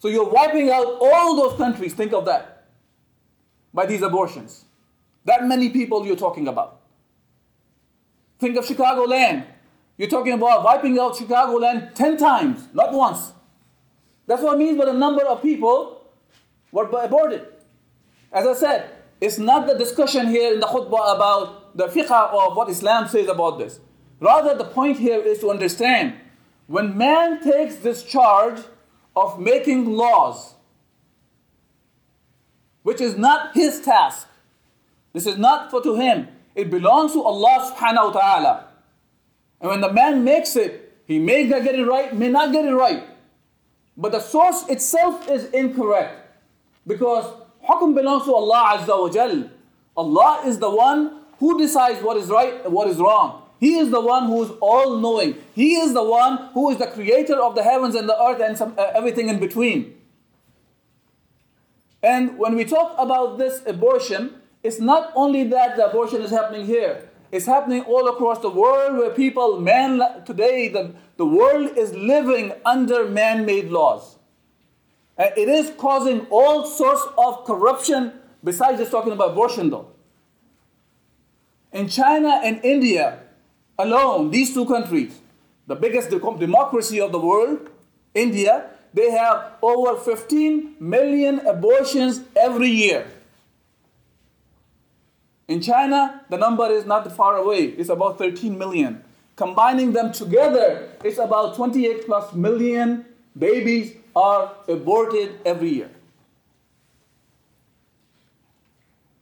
So 0.02 0.08
you're 0.08 0.28
wiping 0.28 0.72
out 0.72 0.98
all 1.00 1.36
those 1.36 1.56
countries, 1.58 1.94
think 1.94 2.12
of 2.12 2.26
that, 2.26 2.64
by 3.72 3.86
these 3.86 4.02
abortions. 4.02 4.66
That 5.26 5.46
many 5.46 5.70
people 5.70 6.08
you're 6.08 6.16
talking 6.16 6.48
about. 6.48 6.82
Think 8.40 8.58
of 8.58 8.66
Chicagoland. 8.66 9.46
You're 9.98 10.10
talking 10.10 10.34
about 10.34 10.64
wiping 10.64 10.98
out 10.98 11.14
Chicagoland 11.14 11.94
10 11.94 12.18
times, 12.18 12.68
not 12.74 12.92
once. 12.94 13.34
That's 14.26 14.42
what 14.42 14.56
it 14.56 14.58
means 14.58 14.80
by 14.80 14.86
the 14.86 14.94
number 14.94 15.24
of 15.24 15.44
people 15.44 16.04
were 16.72 16.86
aborted. 16.86 17.46
As 18.32 18.48
I 18.48 18.54
said, 18.56 18.90
it's 19.22 19.38
not 19.38 19.68
the 19.68 19.78
discussion 19.78 20.26
here 20.26 20.52
in 20.52 20.60
the 20.60 20.66
khutbah 20.66 21.16
about 21.16 21.78
the 21.78 21.86
fiqh 21.86 22.10
of 22.10 22.58
what 22.58 22.70
Islam 22.70 23.08
says 23.08 23.28
about 23.28 23.60
this. 23.60 23.80
Rather, 24.20 24.58
the 24.58 24.66
point 24.66 24.98
here 24.98 25.22
is 25.22 25.38
to 25.42 25.52
understand 25.52 26.16
when 26.66 26.98
man 26.98 27.40
takes 27.44 27.76
this 27.76 28.02
charge 28.02 28.64
of 29.16 29.40
making 29.40 29.86
laws, 29.92 30.56
which 32.84 33.02
is 33.02 33.18
not 33.18 33.54
his 33.54 33.82
task, 33.82 34.28
this 35.14 35.26
is 35.28 35.38
not 35.38 35.70
for 35.70 35.82
to 35.84 35.96
him, 35.96 36.28
it 36.56 36.70
belongs 36.70 37.14
to 37.14 37.22
Allah 37.24 37.74
subhanahu 37.74 38.14
wa 38.14 38.20
ta'ala. 38.20 38.68
And 39.60 39.70
when 39.70 39.82
the 39.82 39.92
man 39.92 40.24
makes 40.24 40.56
it, 40.56 41.02
he 41.06 41.20
may 41.20 41.48
get 41.48 41.66
it 41.66 41.86
right, 41.86 42.16
may 42.16 42.30
not 42.30 42.52
get 42.52 42.66
it 42.66 42.74
right. 42.74 43.04
But 43.98 44.14
the 44.14 44.20
source 44.20 44.68
itself 44.70 45.30
is 45.30 45.46
incorrect. 45.52 46.18
Because 46.88 47.26
Hukum 47.68 47.94
belongs 47.94 48.26
to 48.26 48.34
Allah 48.34 48.78
Azza 48.78 49.00
wa 49.00 49.10
Jal. 49.10 49.50
Allah 49.96 50.42
is 50.46 50.58
the 50.58 50.70
one 50.70 51.20
who 51.40 51.58
decides 51.60 52.02
what 52.02 52.18
is 52.18 52.28
right 52.30 52.64
and 52.64 52.74
what 52.74 52.88
is 52.88 52.98
wrong. 52.98 53.41
He 53.62 53.78
is 53.78 53.92
the 53.92 54.02
one 54.02 54.26
who 54.26 54.44
is 54.44 54.50
all 54.60 54.98
knowing. 54.98 55.38
He 55.54 55.76
is 55.76 55.94
the 55.94 56.04
one 56.04 56.50
who 56.56 56.72
is 56.72 56.78
the 56.78 56.88
creator 56.88 57.40
of 57.40 57.54
the 57.54 57.62
heavens 57.62 57.94
and 57.94 58.10
the 58.10 58.20
earth 58.20 58.42
and 58.42 58.58
some, 58.58 58.74
uh, 58.76 58.88
everything 58.96 59.30
in 59.30 59.40
between. 59.40 60.02
And 62.02 62.40
when 62.40 62.56
we 62.56 62.66
talk 62.66 62.96
about 62.98 63.38
this 63.38 63.62
abortion, 63.68 64.34
it's 64.64 64.80
not 64.80 65.12
only 65.14 65.44
that 65.44 65.76
the 65.76 65.88
abortion 65.88 66.24
is 66.24 66.32
happening 66.32 66.66
here. 66.66 67.08
It's 67.32 67.46
happening 67.46 67.84
all 67.84 68.08
across 68.10 68.40
the 68.40 68.50
world 68.50 68.98
where 68.98 69.12
people, 69.12 69.62
man, 69.62 70.02
today, 70.26 70.68
the, 70.68 70.96
the 71.18 71.26
world 71.28 71.78
is 71.78 71.94
living 71.94 72.54
under 72.66 73.08
man 73.08 73.46
made 73.46 73.70
laws. 73.70 74.18
And 75.20 75.32
it 75.38 75.48
is 75.48 75.72
causing 75.78 76.26
all 76.32 76.66
sorts 76.66 77.04
of 77.16 77.46
corruption 77.46 78.14
besides 78.44 78.80
just 78.80 78.90
talking 78.90 79.14
about 79.14 79.34
abortion, 79.34 79.70
though. 79.70 79.92
In 81.72 81.88
China 81.88 82.42
and 82.44 82.60
India 82.66 83.20
alone, 83.84 84.32
these 84.32 84.54
two 84.54 84.66
countries, 84.66 85.20
the 85.68 85.76
biggest 85.76 86.10
democracy 86.10 87.00
of 87.00 87.12
the 87.12 87.20
world, 87.20 87.70
India, 88.14 88.70
they 88.94 89.12
have 89.12 89.54
over 89.62 90.00
15 90.00 90.76
million 90.80 91.40
abortions 91.48 92.22
every 92.36 92.70
year. 92.70 93.08
In 95.48 95.62
China, 95.62 96.22
the 96.30 96.38
number 96.38 96.68
is 96.72 96.86
not 96.86 97.12
far 97.16 97.38
away, 97.38 97.66
it's 97.66 97.90
about 97.90 98.18
13 98.18 98.58
million. 98.58 99.04
Combining 99.36 99.92
them 99.94 100.12
together, 100.12 100.90
it's 101.04 101.18
about 101.18 101.56
28 101.56 102.06
plus 102.06 102.34
million 102.34 103.06
babies 103.38 103.96
are 104.16 104.52
aborted 104.68 105.40
every 105.46 105.70
year. 105.70 105.90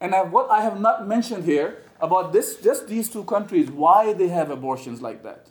And 0.01 0.13
what 0.31 0.49
I 0.49 0.61
have 0.61 0.79
not 0.79 1.07
mentioned 1.07 1.45
here 1.45 1.83
about 2.01 2.33
this, 2.33 2.55
just 2.57 2.87
these 2.87 3.09
two 3.09 3.23
countries, 3.23 3.69
why 3.69 4.13
they 4.13 4.27
have 4.29 4.49
abortions 4.49 5.01
like 5.01 5.23
that. 5.23 5.47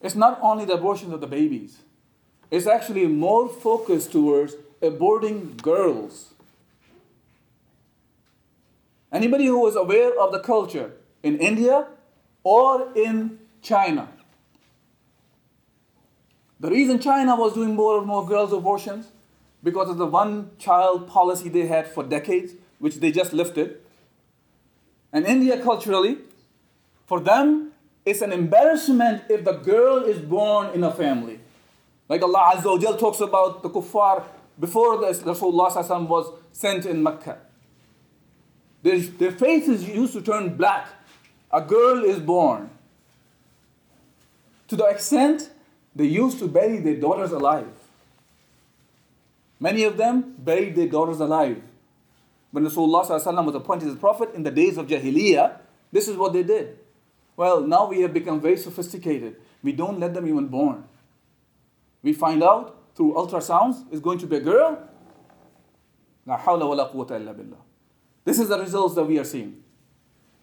It's 0.00 0.14
not 0.14 0.38
only 0.42 0.64
the 0.64 0.74
abortion 0.74 1.12
of 1.12 1.20
the 1.20 1.26
babies, 1.26 1.78
it's 2.50 2.66
actually 2.66 3.06
more 3.06 3.48
focused 3.48 4.12
towards 4.12 4.54
aborting 4.82 5.60
girls. 5.62 6.34
Anybody 9.10 9.46
who 9.46 9.66
is 9.66 9.76
aware 9.76 10.18
of 10.18 10.32
the 10.32 10.40
culture 10.40 10.92
in 11.22 11.38
India 11.38 11.86
or 12.42 12.92
in 12.94 13.38
China, 13.62 14.08
the 16.60 16.70
reason 16.70 16.98
China 16.98 17.36
was 17.36 17.54
doing 17.54 17.74
more 17.74 17.98
and 17.98 18.06
more 18.06 18.26
girls' 18.26 18.52
abortions 18.52 19.08
because 19.62 19.88
of 19.88 19.96
the 19.96 20.06
one 20.06 20.50
child 20.58 21.08
policy 21.08 21.48
they 21.48 21.66
had 21.66 21.86
for 21.88 22.02
decades, 22.02 22.52
which 22.78 22.96
they 22.96 23.10
just 23.10 23.32
lifted. 23.32 23.80
And 25.14 25.24
India, 25.26 25.62
culturally, 25.62 26.18
for 27.06 27.20
them, 27.20 27.70
it's 28.04 28.20
an 28.20 28.32
embarrassment 28.32 29.22
if 29.30 29.44
the 29.44 29.52
girl 29.52 30.02
is 30.02 30.18
born 30.18 30.74
in 30.74 30.82
a 30.82 30.92
family. 30.92 31.38
Like 32.08 32.20
Allah 32.22 32.56
Azza 32.56 32.64
wa 32.64 32.78
Jal 32.78 32.96
talks 32.96 33.20
about 33.20 33.62
the 33.62 33.70
kuffar 33.70 34.24
before 34.58 34.98
the 34.98 35.06
Rasulullah 35.06 36.08
was 36.08 36.32
sent 36.50 36.84
in 36.84 37.00
Mecca. 37.00 37.38
Their, 38.82 38.98
their 38.98 39.30
faces 39.30 39.88
used 39.88 40.12
to 40.14 40.20
turn 40.20 40.56
black. 40.56 40.88
A 41.52 41.62
girl 41.62 42.04
is 42.04 42.18
born. 42.18 42.68
To 44.66 44.76
the 44.76 44.84
extent 44.86 45.48
they 45.94 46.06
used 46.06 46.40
to 46.40 46.48
bury 46.48 46.78
their 46.80 46.96
daughters 46.96 47.30
alive. 47.30 47.68
Many 49.60 49.84
of 49.84 49.96
them 49.96 50.34
buried 50.38 50.74
their 50.74 50.88
daughters 50.88 51.20
alive. 51.20 51.62
When 52.54 52.64
Rasulullah 52.64 53.44
was 53.44 53.54
appointed 53.56 53.88
as 53.88 53.96
prophet 53.96 54.32
in 54.32 54.44
the 54.44 54.50
days 54.52 54.78
of 54.78 54.86
Jahiliyyah, 54.86 55.58
this 55.90 56.06
is 56.06 56.16
what 56.16 56.32
they 56.32 56.44
did. 56.44 56.78
Well, 57.36 57.62
now 57.62 57.88
we 57.88 58.02
have 58.02 58.14
become 58.14 58.40
very 58.40 58.56
sophisticated. 58.56 59.34
We 59.64 59.72
don't 59.72 59.98
let 59.98 60.14
them 60.14 60.28
even 60.28 60.46
born. 60.46 60.84
We 62.04 62.12
find 62.12 62.44
out 62.44 62.76
through 62.94 63.14
ultrasounds 63.14 63.84
it's 63.90 64.00
going 64.00 64.18
to 64.18 64.28
be 64.28 64.36
a 64.36 64.40
girl. 64.40 64.88
This 68.24 68.38
is 68.38 68.48
the 68.48 68.60
results 68.60 68.94
that 68.94 69.04
we 69.04 69.18
are 69.18 69.24
seeing. 69.24 69.60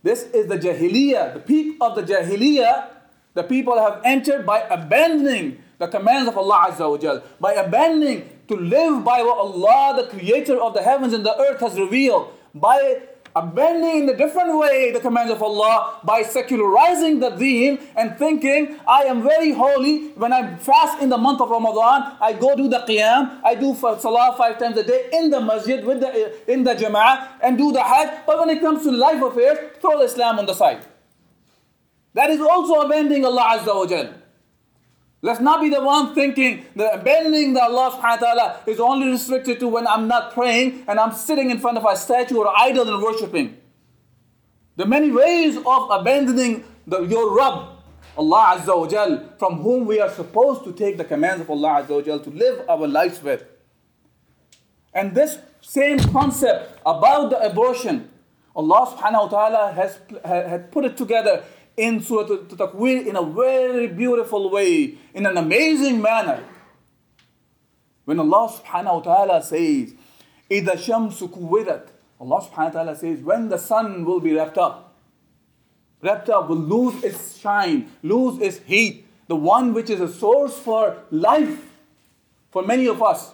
This 0.04 0.24
is 0.24 0.48
the 0.48 0.58
Jahiliyyah, 0.58 1.36
the 1.36 1.40
peak 1.40 1.78
of 1.80 1.96
the 1.96 2.04
Jahiliyyah. 2.04 2.90
The 3.36 3.44
people 3.44 3.80
have 3.80 4.02
entered 4.04 4.46
by 4.46 4.60
abandoning 4.70 5.64
the 5.78 5.88
commands 5.88 6.28
of 6.28 6.38
Allah 6.38 6.72
Azza 6.72 6.90
wa 6.90 7.22
by 7.40 7.54
abandoning 7.54 8.30
to 8.52 8.58
live 8.58 9.04
by 9.04 9.24
what 9.24 9.38
Allah, 9.38 10.02
the 10.04 10.08
creator 10.10 10.62
of 10.62 10.74
the 10.74 10.82
heavens 10.82 11.14
and 11.14 11.26
the 11.26 11.36
earth, 11.38 11.62
has 11.62 11.80
revealed, 11.80 12.34
by 12.54 13.02
abandoning 13.34 14.04
in 14.04 14.10
a 14.10 14.18
different 14.18 14.58
way 14.58 14.92
the 14.92 15.00
commands 15.00 15.32
of 15.32 15.42
Allah 15.42 16.02
by 16.04 16.22
secularizing 16.22 17.20
the 17.20 17.30
deen 17.30 17.80
and 17.96 18.18
thinking 18.18 18.78
I 18.86 19.04
am 19.04 19.24
very 19.24 19.54
holy. 19.54 20.10
When 20.10 20.34
I 20.34 20.58
fast 20.58 21.02
in 21.02 21.08
the 21.08 21.18
month 21.18 21.40
of 21.40 21.50
Ramadan 21.50 22.18
I 22.20 22.34
go 22.34 22.58
do 22.58 22.68
the 22.68 22.80
qiyam. 22.80 23.40
I 23.44 23.56
do 23.56 23.74
salah 23.76 24.36
five 24.38 24.60
times 24.60 24.76
a 24.78 24.84
day 24.84 25.10
in 25.14 25.30
the 25.30 25.40
masjid 25.40 25.86
with 25.86 26.02
the 26.02 26.52
in 26.52 26.66
the 26.66 26.76
jama'ah 26.76 27.40
and 27.42 27.58
do 27.58 27.72
the 27.72 27.82
hajj. 27.82 28.26
But 28.26 28.38
when 28.40 28.50
it 28.50 28.60
comes 28.60 28.84
to 28.84 28.92
life 28.92 29.22
affairs 29.24 29.78
throw 29.80 30.02
Islam 30.02 30.40
on 30.40 30.46
the 30.46 30.54
side. 30.54 30.86
That 32.14 32.30
is 32.30 32.42
also 32.42 32.82
abandoning 32.82 33.24
Allah 33.24 33.60
Azza 33.60 33.74
wa 33.74 33.86
Jalla 33.88 34.21
Let's 35.24 35.40
not 35.40 35.62
be 35.62 35.70
the 35.70 35.84
one 35.84 36.16
thinking 36.16 36.66
that 36.76 36.96
abandoning 36.96 37.54
the 37.54 37.62
Allah 37.62 37.92
subhanahu 37.92 38.22
wa 38.22 38.34
ta'ala 38.34 38.60
is 38.66 38.80
only 38.80 39.10
restricted 39.10 39.60
to 39.60 39.68
when 39.68 39.86
I'm 39.86 40.08
not 40.08 40.34
praying 40.34 40.84
and 40.88 41.00
I'm 41.00 41.12
sitting 41.12 41.52
in 41.52 41.60
front 41.60 41.78
of 41.78 41.86
a 41.86 41.96
statue 41.96 42.38
or 42.38 42.52
idol 42.58 42.92
and 42.92 43.04
worshiping. 43.04 43.58
The 44.78 44.86
many 44.88 45.12
ways 45.12 45.58
of 45.58 45.90
abandoning 45.92 46.64
the, 46.88 47.04
your 47.04 47.38
Rabb, 47.38 47.68
Allah 48.18 48.58
Azza 48.58 48.76
wa 48.76 48.88
Jal, 48.88 49.30
from 49.38 49.62
whom 49.62 49.86
we 49.86 50.00
are 50.00 50.10
supposed 50.10 50.64
to 50.64 50.74
take 50.74 50.98
the 50.98 51.06
commands 51.06 51.42
of 51.42 51.50
Allah 51.52 51.84
Azza 51.84 51.90
wa 51.90 52.02
Jal 52.02 52.20
to 52.20 52.30
live 52.32 52.68
our 52.68 52.88
lives 52.88 53.22
with. 53.22 53.44
And 54.92 55.14
this 55.14 55.38
same 55.62 56.00
concept 56.00 56.80
about 56.84 57.30
the 57.30 57.40
abortion, 57.46 58.10
Allah 58.56 58.88
subhanahu 58.98 59.24
wa 59.24 59.28
ta'ala 59.28 59.72
has, 59.74 60.00
has 60.26 60.62
put 60.72 60.84
it 60.84 60.98
together 60.98 61.44
in 61.77 62.01
Surah 62.01 62.27
Takwir 62.27 63.07
in 63.07 63.17
a 63.17 63.23
very 63.23 63.87
beautiful 63.89 64.51
way, 64.51 64.97
in 65.15 65.27
an 65.27 65.37
amazing 65.37 66.01
manner. 66.01 66.43
When 68.05 68.19
Allah 68.21 68.53
subhanahu 68.53 68.95
wa 68.95 69.01
ta'ala 69.01 69.43
says, 69.43 69.95
إِذَا 70.51 70.75
شَمْسُ 70.77 71.29
كُوِّرَتْ 71.29 71.89
Allah 72.19 72.41
subhanahu 72.41 72.57
wa 72.57 72.71
ta'ala 72.71 72.97
says, 72.97 73.21
when 73.21 73.49
the 73.49 73.59
sun 73.59 74.05
will 74.05 74.21
be 74.21 74.33
wrapped 74.33 74.57
up, 74.57 74.95
wrapped 76.01 76.31
up 76.31 76.49
will 76.49 76.57
lose 76.57 77.05
its 77.05 77.37
shine, 77.39 77.91
lose 78.03 78.41
its 78.41 78.59
heat, 78.59 79.07
the 79.29 79.37
one 79.37 79.75
which 79.75 79.91
is 79.91 80.01
a 80.01 80.09
source 80.09 80.57
for 80.59 81.03
life 81.11 81.67
for 82.51 82.63
many 82.63 82.87
of 82.87 83.03
us. 83.03 83.33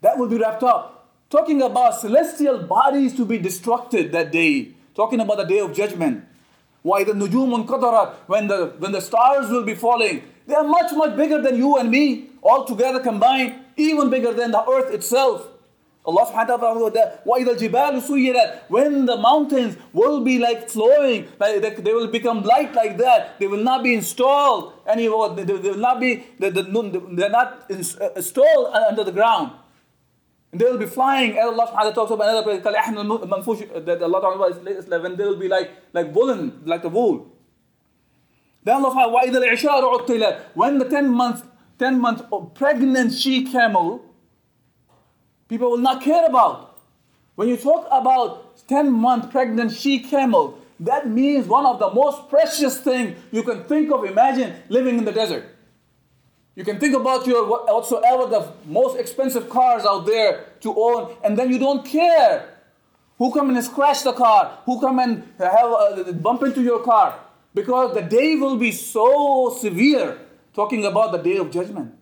That 0.00 0.16
will 0.16 0.28
be 0.28 0.38
wrapped 0.38 0.62
up. 0.62 1.10
Talking 1.28 1.60
about 1.60 2.00
celestial 2.00 2.62
bodies 2.62 3.16
to 3.16 3.24
be 3.24 3.38
destructed 3.38 4.12
that 4.12 4.30
day. 4.30 4.72
Talking 4.94 5.20
about 5.20 5.38
the 5.38 5.44
day 5.44 5.58
of 5.58 5.74
judgment. 5.74 6.24
Why 6.82 7.04
the 7.04 7.12
nujumun 7.12 7.66
qadarat, 7.66 8.14
when 8.26 8.46
the 8.46 8.74
when 8.78 8.92
the 8.92 9.00
stars 9.00 9.50
will 9.50 9.64
be 9.64 9.74
falling, 9.74 10.22
they 10.46 10.54
are 10.54 10.64
much, 10.64 10.92
much 10.92 11.16
bigger 11.16 11.40
than 11.40 11.56
you 11.56 11.76
and 11.78 11.90
me, 11.90 12.28
all 12.42 12.64
together 12.64 13.00
combined, 13.00 13.54
even 13.76 14.10
bigger 14.10 14.32
than 14.32 14.50
the 14.50 14.62
earth 14.68 14.92
itself. 14.92 15.48
Allah 16.06 16.26
subhanahu 16.26 16.80
wa 16.82 16.90
ta'ala 16.90 17.18
وَإِذَا 17.24 17.56
الْجِبَالُ 17.56 18.02
سُيِّرَتْ 18.04 18.68
When 18.68 19.06
the 19.06 19.16
mountains 19.16 19.78
will 19.94 20.20
be 20.20 20.38
like 20.38 20.68
flowing, 20.68 21.26
like 21.40 21.62
they, 21.62 21.70
they 21.70 21.94
will 21.94 22.08
become 22.08 22.42
light 22.42 22.74
like 22.74 22.98
that. 22.98 23.38
They 23.40 23.46
will 23.46 23.64
not 23.64 23.82
be 23.82 23.94
installed 23.94 24.74
anymore. 24.86 25.34
They, 25.34 25.44
they 25.44 25.70
will 25.70 25.78
not 25.78 26.00
be, 26.00 26.26
they, 26.38 26.50
they, 26.50 26.60
they're 26.60 27.30
not 27.30 27.64
uh, 27.70 28.10
installed 28.16 28.74
under 28.74 29.02
the 29.02 29.12
ground. 29.12 29.52
And 30.51 30.59
they 30.59 30.65
will 30.65 30.77
be 30.77 30.87
flying, 30.87 31.37
Allah 31.37 31.67
subhanahu 31.67 31.93
talks 31.93 32.11
about 32.11 32.29
another 32.29 32.43
place, 32.43 32.65
uh, 32.65 33.79
that 33.79 34.01
Allah 34.01 34.21
talks 34.21 34.35
about 34.35 35.01
when 35.03 35.15
they 35.15 35.23
will 35.25 35.35
be 35.35 35.47
like, 35.47 35.71
like 35.93 36.13
woolen, 36.13 36.61
like 36.65 36.81
the 36.81 36.89
wool. 36.89 37.31
Then 38.63 38.83
Allah 38.83 39.11
subhanahu 39.11 40.41
When 40.55 40.79
the 40.79 40.85
10 40.85 41.09
month, 41.09 41.45
10 41.77 41.99
month 42.01 42.23
pregnant 42.55 43.13
she 43.13 43.45
camel, 43.45 44.03
people 45.47 45.69
will 45.69 45.77
not 45.77 46.01
care 46.01 46.25
about. 46.25 46.79
When 47.35 47.47
you 47.47 47.55
talk 47.55 47.87
about 47.91 48.67
10 48.67 48.91
month 48.91 49.31
pregnant 49.31 49.71
she 49.71 49.99
camel, 49.99 50.59
that 50.79 51.07
means 51.07 51.45
one 51.45 51.65
of 51.65 51.79
the 51.79 51.91
most 51.91 52.27
precious 52.27 52.79
thing 52.79 53.15
you 53.31 53.43
can 53.43 53.63
think 53.65 53.91
of, 53.91 54.03
imagine 54.03 54.55
living 54.69 54.97
in 54.97 55.05
the 55.05 55.11
desert. 55.11 55.45
You 56.59 56.65
can 56.65 56.77
think 56.77 56.93
about 56.93 57.25
your 57.25 57.47
whatsoever 57.47 58.25
the 58.25 58.51
most 58.65 58.99
expensive 58.99 59.49
cars 59.49 59.85
out 59.85 60.05
there 60.05 60.43
to 60.59 60.75
own, 60.75 61.15
and 61.23 61.39
then 61.39 61.49
you 61.49 61.57
don't 61.57 61.85
care 61.85 62.49
who 63.17 63.31
come 63.31 63.49
and 63.49 63.63
scratch 63.63 64.03
the 64.03 64.11
car, 64.11 64.59
who 64.65 64.77
come 64.81 64.99
and 64.99 65.23
have 65.37 65.71
uh, 65.71 66.11
bump 66.11 66.43
into 66.43 66.61
your 66.61 66.83
car, 66.83 67.17
because 67.53 67.93
the 67.93 68.01
day 68.01 68.35
will 68.35 68.57
be 68.57 68.73
so 68.73 69.55
severe. 69.57 70.19
Talking 70.53 70.83
about 70.83 71.13
the 71.13 71.19
day 71.19 71.37
of 71.37 71.49
judgment, 71.49 71.93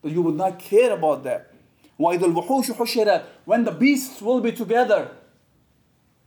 that 0.00 0.12
you 0.12 0.22
would 0.22 0.36
not 0.36 0.58
care 0.58 0.92
about 0.92 1.24
that. 1.24 1.52
When 1.98 2.18
the 2.18 3.76
beasts 3.78 4.22
will 4.22 4.40
be 4.40 4.52
together, 4.52 5.10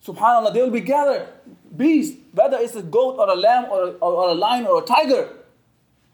Subhanallah, 0.06 0.54
they 0.54 0.62
will 0.62 0.70
be 0.70 0.82
gathered. 0.82 1.28
Beasts, 1.76 2.18
whether 2.34 2.58
it's 2.58 2.76
a 2.76 2.84
goat 2.84 3.18
or 3.18 3.28
a 3.30 3.36
lamb 3.36 3.66
or 3.72 3.84
a, 3.84 3.92
or 3.94 4.30
a 4.30 4.36
lion 4.36 4.68
or 4.68 4.84
a 4.84 4.86
tiger, 4.86 5.41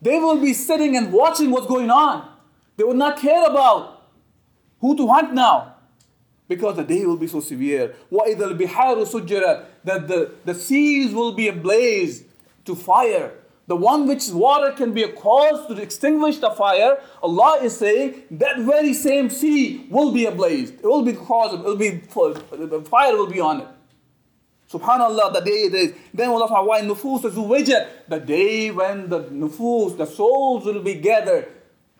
they 0.00 0.18
will 0.18 0.40
be 0.40 0.52
sitting 0.52 0.96
and 0.96 1.12
watching 1.12 1.50
what's 1.50 1.66
going 1.66 1.90
on. 1.90 2.28
They 2.76 2.85
will 2.85 2.94
not 2.94 3.18
care 3.18 3.44
about 3.46 4.02
who 4.81 4.96
to 4.96 5.07
hunt 5.07 5.33
now 5.33 5.76
because 6.48 6.76
the 6.76 6.85
day 6.85 7.07
will 7.07 7.16
be 7.16 7.28
so 7.28 7.40
severe. 7.40 7.94
وَإِذَا 8.11 8.59
الْبِحَارُ 8.59 9.07
سُجِّرَتْ 9.07 9.64
That 9.85 10.09
the, 10.09 10.33
the 10.44 10.55
seas 10.55 11.14
will 11.14 11.33
be 11.33 11.48
ablaze 11.48 12.24
to 12.64 12.74
fire. 12.74 13.33
The 13.68 13.76
one 13.76 14.09
which 14.09 14.28
water 14.28 14.72
can 14.72 14.92
be 14.92 15.05
a 15.05 15.12
cause 15.12 15.66
to 15.68 15.81
extinguish 15.81 16.38
the 16.38 16.50
fire, 16.50 16.98
Allah 17.22 17.61
is 17.62 17.76
saying 17.76 18.24
that 18.33 18.59
very 18.59 18.92
same 18.92 19.31
sea 19.31 19.87
will 19.88 20.12
be 20.12 20.26
ablaze. 20.26 20.70
It 20.70 20.83
will 20.83 21.02
be 21.02 21.12
the 21.12 21.20
cause, 21.20 21.55
it 21.55 21.61
will 21.61 21.76
be, 21.76 21.90
the 21.90 22.85
fire 22.90 23.16
will 23.16 23.31
be 23.31 23.40
on 23.40 23.61
it. 23.61 23.68
Subhanallah, 24.71 25.34
the 25.34 25.41
day 25.41 25.51
it 25.51 25.73
is. 25.73 25.93
Then 26.13 26.30
Allah 26.30 26.63
why 26.63 26.82
nufus 26.82 27.21
zuwijat, 27.21 27.88
the 28.08 28.19
day 28.19 28.69
when 28.69 29.10
the 29.10 29.23
nufus, 29.23 29.97
the 29.97 30.06
souls 30.06 30.65
will 30.65 30.82
be 30.84 30.95
gathered. 30.95 31.47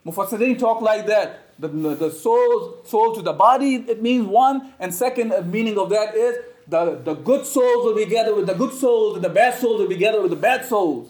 Mufassirin 0.06 0.60
talk 0.60 0.82
like 0.82 1.06
that. 1.08 1.60
The, 1.60 1.68
the 1.70 2.12
soul, 2.12 2.78
soul 2.86 3.16
to 3.16 3.22
the 3.22 3.34
body, 3.34 3.76
it 3.76 4.02
means 4.02 4.28
one. 4.28 4.74
And 4.80 4.94
second 4.94 5.32
uh, 5.34 5.42
meaning 5.42 5.78
of 5.78 5.90
that 5.90 6.14
is 6.14 6.38
the, 6.68 7.02
the 7.04 7.14
good 7.16 7.46
souls 7.46 7.86
will 7.86 7.96
be 7.96 8.06
gathered 8.06 8.36
with 8.36 8.48
the 8.48 8.54
good 8.54 8.74
souls, 8.74 9.16
and 9.16 9.24
the 9.24 9.30
bad 9.30 9.60
souls 9.60 9.80
will 9.80 9.88
be 9.88 9.96
gathered 9.96 10.22
with 10.22 10.32
the 10.32 10.38
bad 10.38 10.66
souls. 10.66 11.10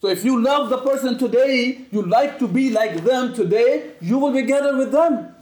So 0.00 0.08
if 0.08 0.24
you 0.24 0.42
love 0.42 0.70
the 0.70 0.78
person 0.78 1.18
today, 1.18 1.86
you 1.90 2.02
like 2.02 2.38
to 2.38 2.46
be 2.46 2.70
like 2.70 3.02
them 3.04 3.34
today, 3.34 3.92
you 4.00 4.18
will 4.18 4.32
be 4.32 4.42
gathered 4.42 4.76
with 4.76 4.92
them. 4.92 5.34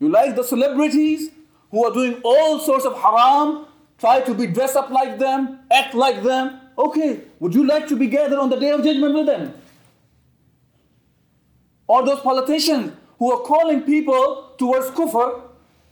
You 0.00 0.08
like 0.08 0.34
the 0.34 0.42
celebrities, 0.42 1.30
who 1.72 1.84
are 1.84 1.92
doing 1.92 2.20
all 2.22 2.60
sorts 2.60 2.84
of 2.84 2.94
haram, 2.96 3.66
try 3.98 4.20
to 4.20 4.34
be 4.34 4.46
dressed 4.46 4.76
up 4.76 4.90
like 4.90 5.18
them, 5.18 5.58
act 5.70 5.94
like 5.94 6.22
them. 6.22 6.60
Okay, 6.78 7.22
would 7.40 7.54
you 7.54 7.66
like 7.66 7.88
to 7.88 7.96
be 7.96 8.06
gathered 8.06 8.38
on 8.38 8.50
the 8.50 8.60
day 8.60 8.70
of 8.70 8.84
judgment 8.84 9.14
with 9.14 9.26
them? 9.26 9.54
Or 11.88 12.04
those 12.04 12.20
politicians 12.20 12.92
who 13.18 13.32
are 13.32 13.42
calling 13.42 13.82
people 13.82 14.52
towards 14.58 14.86
kufr, 14.90 15.40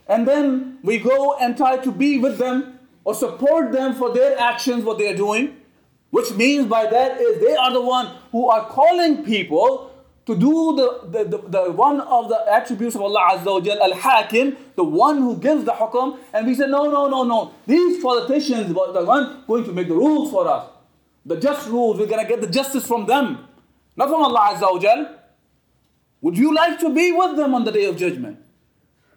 and 0.07 0.27
then 0.27 0.77
we 0.83 0.99
go 0.99 1.37
and 1.37 1.57
try 1.57 1.77
to 1.77 1.91
be 1.91 2.17
with 2.17 2.37
them 2.37 2.79
or 3.03 3.15
support 3.15 3.71
them 3.71 3.95
for 3.95 4.13
their 4.13 4.39
actions, 4.39 4.83
what 4.83 4.97
they 4.97 5.11
are 5.11 5.15
doing, 5.15 5.57
which 6.11 6.31
means 6.33 6.67
by 6.67 6.85
that 6.85 7.19
is 7.19 7.39
they 7.39 7.55
are 7.55 7.73
the 7.73 7.81
one 7.81 8.07
who 8.31 8.49
are 8.49 8.65
calling 8.65 9.23
people 9.23 9.90
to 10.30 10.34
do 10.34 10.74
the, 10.76 11.08
the, 11.08 11.24
the, 11.24 11.38
the, 11.48 11.72
one 11.72 12.00
of 12.00 12.28
the 12.28 12.44
attributes 12.52 12.96
of 12.96 13.02
Allah 13.02 13.28
Azza 13.32 13.46
wa 13.46 13.60
Jal, 13.60 13.80
Al-Hakim, 13.80 14.56
the 14.74 14.82
one 14.82 15.18
who 15.18 15.36
gives 15.36 15.64
the 15.64 15.70
hukum, 15.70 16.18
and 16.32 16.46
we 16.46 16.54
said, 16.54 16.68
no, 16.68 16.90
no, 16.90 17.08
no, 17.08 17.22
no. 17.22 17.54
These 17.66 18.02
politicians 18.02 18.76
are 18.76 18.92
the 18.92 19.04
one 19.04 19.44
going 19.46 19.64
to 19.64 19.72
make 19.72 19.86
the 19.86 19.94
rules 19.94 20.32
for 20.32 20.48
us. 20.48 20.68
The 21.24 21.36
just 21.36 21.68
rules, 21.68 21.98
we're 21.98 22.06
going 22.06 22.22
to 22.22 22.28
get 22.28 22.40
the 22.40 22.48
justice 22.48 22.84
from 22.86 23.06
them. 23.06 23.46
Not 23.96 24.08
from 24.08 24.22
Allah 24.22 24.54
Azza 24.54 24.62
wa 24.62 24.78
Jal. 24.80 25.14
Would 26.22 26.36
you 26.36 26.52
like 26.52 26.80
to 26.80 26.92
be 26.92 27.12
with 27.12 27.36
them 27.36 27.54
on 27.54 27.64
the 27.64 27.70
day 27.70 27.84
of 27.84 27.96
judgment? 27.96 28.40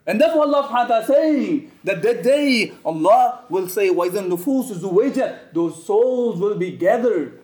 And 0.06 0.22
that's 0.22 0.36
what 0.36 0.48
Allah 0.48 0.68
subhanahu 0.68 0.72
wa 0.74 0.86
ta'ala 0.86 1.02
is 1.02 1.08
saying. 1.08 1.72
That 1.84 2.02
that 2.04 2.24
day 2.24 2.74
Allah 2.86 3.46
will 3.50 3.68
say, 3.68 3.90
وَإِذَا 3.90 4.30
النُّفُوسُ 4.30 4.74
زُوِجَتْ 4.80 5.54
Those 5.54 5.86
souls 5.86 6.40
will 6.40 6.56
be 6.56 6.72
gathered. 6.72 7.42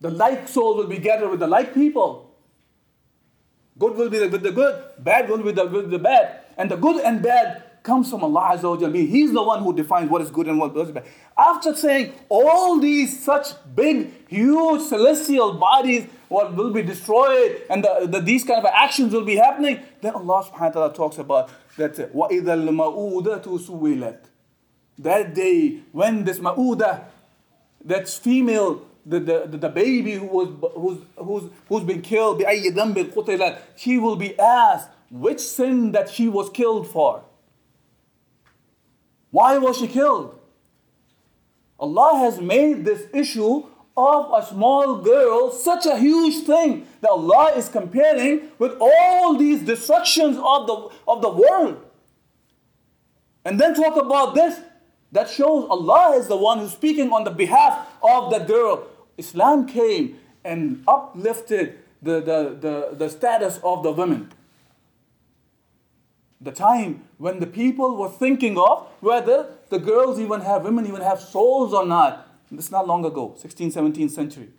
The 0.00 0.10
like 0.10 0.48
soul 0.48 0.76
will 0.76 0.86
be 0.86 0.98
gathered 0.98 1.30
with 1.30 1.40
the 1.40 1.46
like 1.46 1.72
people. 1.72 2.27
Good 3.78 3.96
will 3.96 4.08
be 4.08 4.20
with 4.26 4.42
the 4.42 4.52
good, 4.52 4.82
bad 4.98 5.28
will 5.28 5.38
be 5.38 5.44
with 5.44 5.56
the, 5.56 5.66
with 5.66 5.90
the 5.90 5.98
bad. 5.98 6.40
And 6.56 6.70
the 6.70 6.76
good 6.76 7.04
and 7.04 7.22
bad 7.22 7.64
comes 7.82 8.08
from 8.08 8.24
Allah 8.24 8.56
Azza 8.56 8.70
wa 8.70 8.76
Jal. 8.76 8.92
He's 8.92 9.32
the 9.32 9.42
one 9.42 9.62
who 9.62 9.74
defines 9.74 10.08
what 10.08 10.22
is 10.22 10.30
good 10.30 10.46
and 10.46 10.58
what 10.58 10.76
is 10.76 10.90
bad. 10.90 11.04
After 11.36 11.74
saying 11.74 12.12
all 12.28 12.80
these 12.80 13.22
such 13.22 13.48
big, 13.74 14.10
huge 14.28 14.80
celestial 14.82 15.54
bodies 15.54 16.06
what 16.28 16.54
will 16.54 16.72
be 16.72 16.82
destroyed 16.82 17.62
and 17.68 17.84
the, 17.84 18.08
the, 18.10 18.20
these 18.20 18.44
kind 18.44 18.58
of 18.58 18.64
actions 18.72 19.12
will 19.12 19.24
be 19.24 19.36
happening, 19.36 19.80
then 20.00 20.14
Allah 20.14 20.44
subhanahu 20.44 20.60
wa 20.60 20.68
ta'ala 20.70 20.94
talks 20.94 21.18
about 21.18 21.50
that 21.76 21.94
وَإِذَا 22.12 22.68
الْمَؤُودَةُ 22.68 23.42
سُوِّلَتْ 23.44 24.18
That 24.98 25.34
day 25.34 25.80
when 25.92 26.24
this 26.24 26.38
ma'udah, 26.38 27.04
that's 27.84 28.16
female, 28.16 28.82
the, 29.09 29.19
the, 29.19 29.57
the, 29.57 29.69
baby 29.69 30.13
who 30.13 30.25
was, 30.25 30.49
who's, 30.75 30.99
who's, 31.17 31.51
who's 31.67 31.83
been 31.83 32.01
killed, 32.01 32.43
she 33.75 33.97
will 33.97 34.15
be 34.15 34.39
asked 34.39 34.89
which 35.09 35.39
sin 35.39 35.91
that 35.93 36.09
she 36.09 36.27
was 36.27 36.49
killed 36.49 36.87
for. 36.87 37.23
Why 39.31 39.57
was 39.57 39.77
she 39.77 39.87
killed? 39.87 40.39
Allah 41.79 42.19
has 42.19 42.39
made 42.39 42.85
this 42.85 43.07
issue 43.13 43.63
of 43.97 44.31
a 44.33 44.45
small 44.45 44.99
girl 44.99 45.51
such 45.51 45.85
a 45.85 45.97
huge 45.97 46.45
thing 46.45 46.87
that 47.01 47.09
Allah 47.09 47.53
is 47.55 47.67
comparing 47.67 48.49
with 48.59 48.77
all 48.79 49.37
these 49.37 49.61
destructions 49.61 50.37
of 50.37 50.67
the, 50.67 50.89
of 51.07 51.21
the 51.21 51.29
world. 51.29 51.83
And 53.43 53.59
then 53.59 53.73
talk 53.73 53.97
about 53.97 54.35
this. 54.35 54.59
That 55.11 55.29
shows 55.29 55.67
Allah 55.69 56.17
is 56.17 56.27
the 56.27 56.37
one 56.37 56.59
who's 56.59 56.71
speaking 56.71 57.11
on 57.11 57.23
the 57.23 57.31
behalf 57.31 57.87
of 58.03 58.31
that 58.31 58.47
girl. 58.47 58.87
Islam 59.19 59.67
came 59.67 60.17
and 60.43 60.83
uplifted 60.87 61.77
the, 62.01 62.21
the, 62.21 62.57
the, 62.59 62.95
the 62.95 63.09
status 63.09 63.59
of 63.63 63.83
the 63.83 63.91
women 63.91 64.31
the 66.41 66.51
time 66.51 67.03
when 67.17 67.39
the 67.39 67.47
people 67.47 67.97
were 67.97 68.09
thinking 68.09 68.57
of 68.57 68.87
whether 69.01 69.47
the 69.69 69.77
girls 69.77 70.19
even 70.19 70.41
have, 70.41 70.63
women 70.63 70.85
even 70.85 71.01
have 71.01 71.19
souls 71.19 71.73
or 71.73 71.85
not. 71.85 72.27
It's 72.51 72.71
not 72.71 72.87
long 72.87 73.05
ago, 73.05 73.35
16th, 73.37 73.73
17th 73.73 74.11
century. 74.11 74.49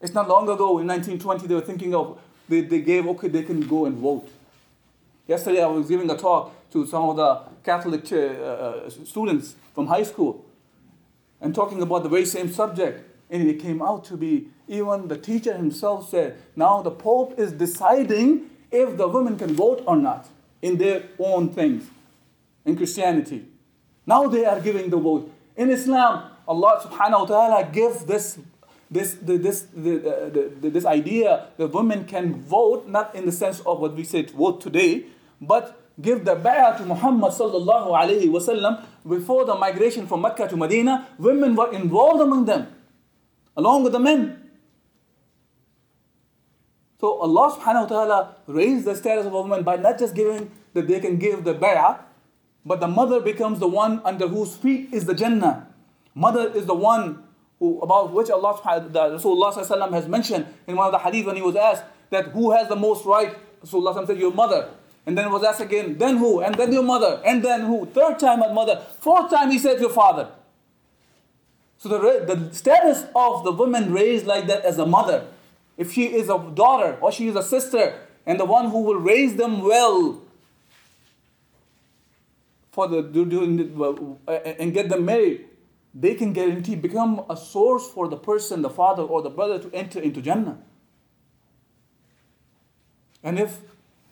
It's 0.00 0.14
not 0.14 0.28
long 0.28 0.44
ago, 0.44 0.78
in 0.78 0.86
1920, 0.86 1.46
they 1.46 1.54
were 1.54 1.60
thinking 1.60 1.94
of, 1.94 2.18
they, 2.48 2.60
they 2.60 2.80
gave, 2.80 3.06
okay, 3.08 3.28
they 3.28 3.42
can 3.42 3.60
go 3.66 3.86
and 3.86 3.96
vote. 3.96 4.28
Yesterday, 5.26 5.62
I 5.62 5.66
was 5.66 5.88
giving 5.88 6.10
a 6.10 6.16
talk 6.16 6.54
to 6.72 6.86
some 6.86 7.08
of 7.08 7.16
the 7.16 7.40
Catholic 7.64 8.10
uh, 8.12 8.16
uh 8.16 8.90
students 8.90 9.54
from 9.74 9.86
high 9.86 10.02
school 10.02 10.44
and 11.40 11.54
talking 11.54 11.82
about 11.82 12.02
the 12.02 12.08
very 12.08 12.24
same 12.24 12.50
subject. 12.50 13.09
And 13.30 13.48
it 13.48 13.60
came 13.60 13.80
out 13.80 14.04
to 14.06 14.16
be, 14.16 14.48
even 14.68 15.08
the 15.08 15.16
teacher 15.16 15.56
himself 15.56 16.10
said, 16.10 16.36
now 16.56 16.82
the 16.82 16.90
Pope 16.90 17.38
is 17.38 17.52
deciding 17.52 18.50
if 18.70 18.96
the 18.96 19.06
women 19.08 19.38
can 19.38 19.54
vote 19.54 19.82
or 19.86 19.96
not 19.96 20.28
in 20.60 20.78
their 20.78 21.04
own 21.18 21.48
things 21.50 21.88
in 22.64 22.76
Christianity. 22.76 23.46
Now 24.06 24.26
they 24.26 24.44
are 24.44 24.60
giving 24.60 24.90
the 24.90 24.96
vote. 24.96 25.32
In 25.56 25.70
Islam, 25.70 26.30
Allah 26.46 26.80
subhanahu 26.84 27.20
wa 27.20 27.26
ta'ala 27.26 27.70
gives 27.72 28.04
this 28.04 28.38
this, 28.90 29.16
this, 29.22 29.62
the, 29.72 30.50
this 30.60 30.84
idea 30.84 31.46
that 31.58 31.68
women 31.68 32.04
can 32.04 32.42
vote, 32.42 32.88
not 32.88 33.14
in 33.14 33.24
the 33.24 33.30
sense 33.30 33.60
of 33.60 33.78
what 33.78 33.94
we 33.94 34.02
said 34.02 34.30
vote 34.32 34.60
today, 34.60 35.04
but 35.40 35.80
give 36.00 36.24
the 36.24 36.34
bay'ah 36.34 36.76
to 36.76 36.84
Muhammad 36.84 37.30
sallallahu 37.30 37.94
alayhi 37.94 38.26
wasallam 38.26 38.84
before 39.08 39.44
the 39.44 39.54
migration 39.54 40.08
from 40.08 40.22
Mecca 40.22 40.48
to 40.48 40.56
Medina, 40.56 41.06
women 41.18 41.54
were 41.54 41.72
involved 41.72 42.20
among 42.20 42.46
them, 42.46 42.66
along 43.60 43.84
with 43.84 43.92
the 43.92 44.00
men. 44.00 44.40
So 47.00 47.16
Allah 47.20 47.56
subhanahu 47.56 47.88
wa 47.88 47.90
ta'ala 47.92 48.18
raised 48.46 48.84
the 48.84 48.96
status 48.96 49.26
of 49.26 49.32
a 49.32 49.40
woman 49.40 49.62
by 49.62 49.76
not 49.76 49.98
just 49.98 50.14
giving 50.14 50.50
that 50.74 50.88
they 50.88 51.00
can 51.00 51.16
give 51.16 51.44
the 51.44 51.54
bay'ah, 51.54 52.00
but 52.64 52.80
the 52.80 52.88
mother 52.88 53.20
becomes 53.20 53.58
the 53.58 53.68
one 53.68 54.00
under 54.04 54.28
whose 54.28 54.56
feet 54.56 54.92
is 54.92 55.04
the 55.04 55.14
Jannah. 55.14 55.68
Mother 56.14 56.52
is 56.52 56.66
the 56.66 56.74
one 56.74 57.24
who, 57.58 57.80
about 57.80 58.12
which 58.12 58.28
Allah 58.28 58.56
subhanahu 58.56 58.92
wa 58.92 59.16
Rasulullah 59.16 59.92
has 59.92 60.08
mentioned 60.08 60.46
in 60.66 60.76
one 60.76 60.86
of 60.86 60.92
the 60.92 60.98
hadith 60.98 61.26
when 61.26 61.36
he 61.36 61.42
was 61.42 61.56
asked 61.56 61.84
that 62.10 62.28
who 62.36 62.50
has 62.52 62.68
the 62.68 62.76
most 62.76 63.06
right? 63.06 63.36
Rasulullah 63.64 64.06
said, 64.06 64.18
Your 64.18 64.32
mother. 64.32 64.68
And 65.06 65.16
then 65.16 65.32
was 65.32 65.42
asked 65.42 65.60
again, 65.60 65.96
then 65.96 66.18
who? 66.18 66.40
And 66.40 66.54
then 66.54 66.72
your 66.72 66.82
mother. 66.82 67.20
And 67.24 67.42
then 67.42 67.62
who? 67.62 67.86
Third 67.86 68.18
time, 68.18 68.40
my 68.40 68.52
mother. 68.52 68.84
Fourth 69.00 69.30
time, 69.30 69.50
he 69.50 69.58
said, 69.58 69.80
Your 69.80 69.90
father. 69.90 70.28
So 71.80 71.88
the, 71.88 72.34
the 72.34 72.54
status 72.54 73.06
of 73.16 73.42
the 73.42 73.52
woman 73.52 73.90
raised 73.90 74.26
like 74.26 74.46
that 74.48 74.64
as 74.66 74.78
a 74.78 74.84
mother 74.84 75.26
if 75.78 75.94
she 75.94 76.04
is 76.14 76.28
a 76.28 76.38
daughter 76.54 76.98
or 77.00 77.10
she 77.10 77.26
is 77.26 77.36
a 77.36 77.42
sister 77.42 77.98
and 78.26 78.38
the 78.38 78.44
one 78.44 78.70
who 78.70 78.82
will 78.82 79.00
raise 79.00 79.36
them 79.36 79.62
well 79.62 80.20
for 82.70 82.86
the 82.86 82.98
and 84.60 84.74
get 84.74 84.90
them 84.90 85.06
married 85.06 85.46
they 85.94 86.14
can 86.14 86.34
guarantee 86.34 86.74
become 86.76 87.24
a 87.30 87.36
source 87.36 87.88
for 87.88 88.08
the 88.08 88.16
person 88.16 88.60
the 88.60 88.68
father 88.68 89.02
or 89.02 89.22
the 89.22 89.30
brother 89.30 89.58
to 89.58 89.74
enter 89.74 89.98
into 89.98 90.20
jannah. 90.20 90.58
And 93.24 93.38
if 93.38 93.58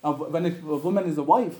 when 0.00 0.46
a 0.46 0.50
woman 0.76 1.04
is 1.04 1.18
a 1.18 1.22
wife 1.22 1.58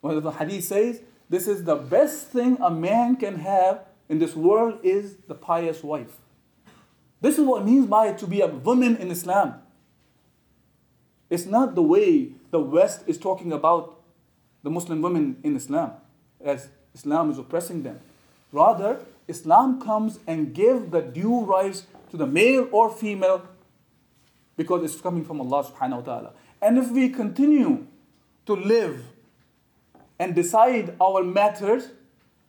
what 0.00 0.20
the 0.20 0.32
hadith 0.32 0.64
says 0.64 1.00
this 1.30 1.46
is 1.46 1.62
the 1.62 1.76
best 1.76 2.26
thing 2.30 2.58
a 2.60 2.72
man 2.72 3.14
can 3.14 3.36
have 3.36 3.85
in 4.08 4.18
this 4.18 4.34
world 4.34 4.78
is 4.82 5.16
the 5.28 5.34
pious 5.34 5.82
wife 5.82 6.18
this 7.20 7.38
is 7.38 7.44
what 7.44 7.62
it 7.62 7.64
means 7.64 7.86
by 7.86 8.12
to 8.12 8.26
be 8.26 8.40
a 8.40 8.46
woman 8.46 8.96
in 8.96 9.10
Islam. 9.10 9.54
It's 11.30 11.46
not 11.46 11.74
the 11.74 11.82
way 11.82 12.32
the 12.50 12.60
West 12.60 13.02
is 13.06 13.18
talking 13.18 13.52
about 13.52 14.00
the 14.62 14.70
Muslim 14.70 15.02
women 15.02 15.36
in 15.42 15.56
Islam, 15.56 15.92
as 16.40 16.68
Islam 16.94 17.30
is 17.30 17.38
oppressing 17.38 17.82
them. 17.82 18.00
Rather, 18.52 19.00
Islam 19.26 19.80
comes 19.80 20.18
and 20.26 20.54
gives 20.54 20.90
the 20.90 21.00
due 21.00 21.44
rights 21.44 21.86
to 22.10 22.16
the 22.16 22.26
male 22.26 22.68
or 22.70 22.90
female 22.90 23.42
because 24.56 24.84
it's 24.84 25.00
coming 25.00 25.24
from 25.24 25.40
Allah 25.40 25.64
subhanahu 25.64 25.98
wa 25.98 26.02
ta'ala. 26.02 26.32
And 26.62 26.78
if 26.78 26.90
we 26.90 27.08
continue 27.08 27.86
to 28.46 28.52
live 28.52 29.02
and 30.18 30.34
decide 30.34 30.94
our 31.00 31.24
matters 31.24 31.88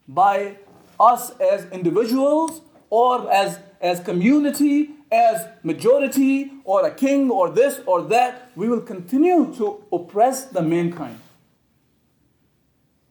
by 0.08 0.58
us 0.99 1.31
as 1.39 1.65
individuals 1.71 2.62
or 2.89 3.31
as 3.31 3.60
as 3.81 3.99
community, 3.99 4.89
as 5.12 5.47
majority, 5.63 6.51
or 6.63 6.86
a 6.86 6.91
king, 6.91 7.29
or 7.29 7.49
this 7.49 7.79
or 7.86 8.01
that, 8.03 8.51
we 8.55 8.67
will 8.67 8.81
continue 8.81 9.53
to 9.55 9.83
oppress 9.91 10.45
the 10.45 10.62
mankind. 10.62 11.19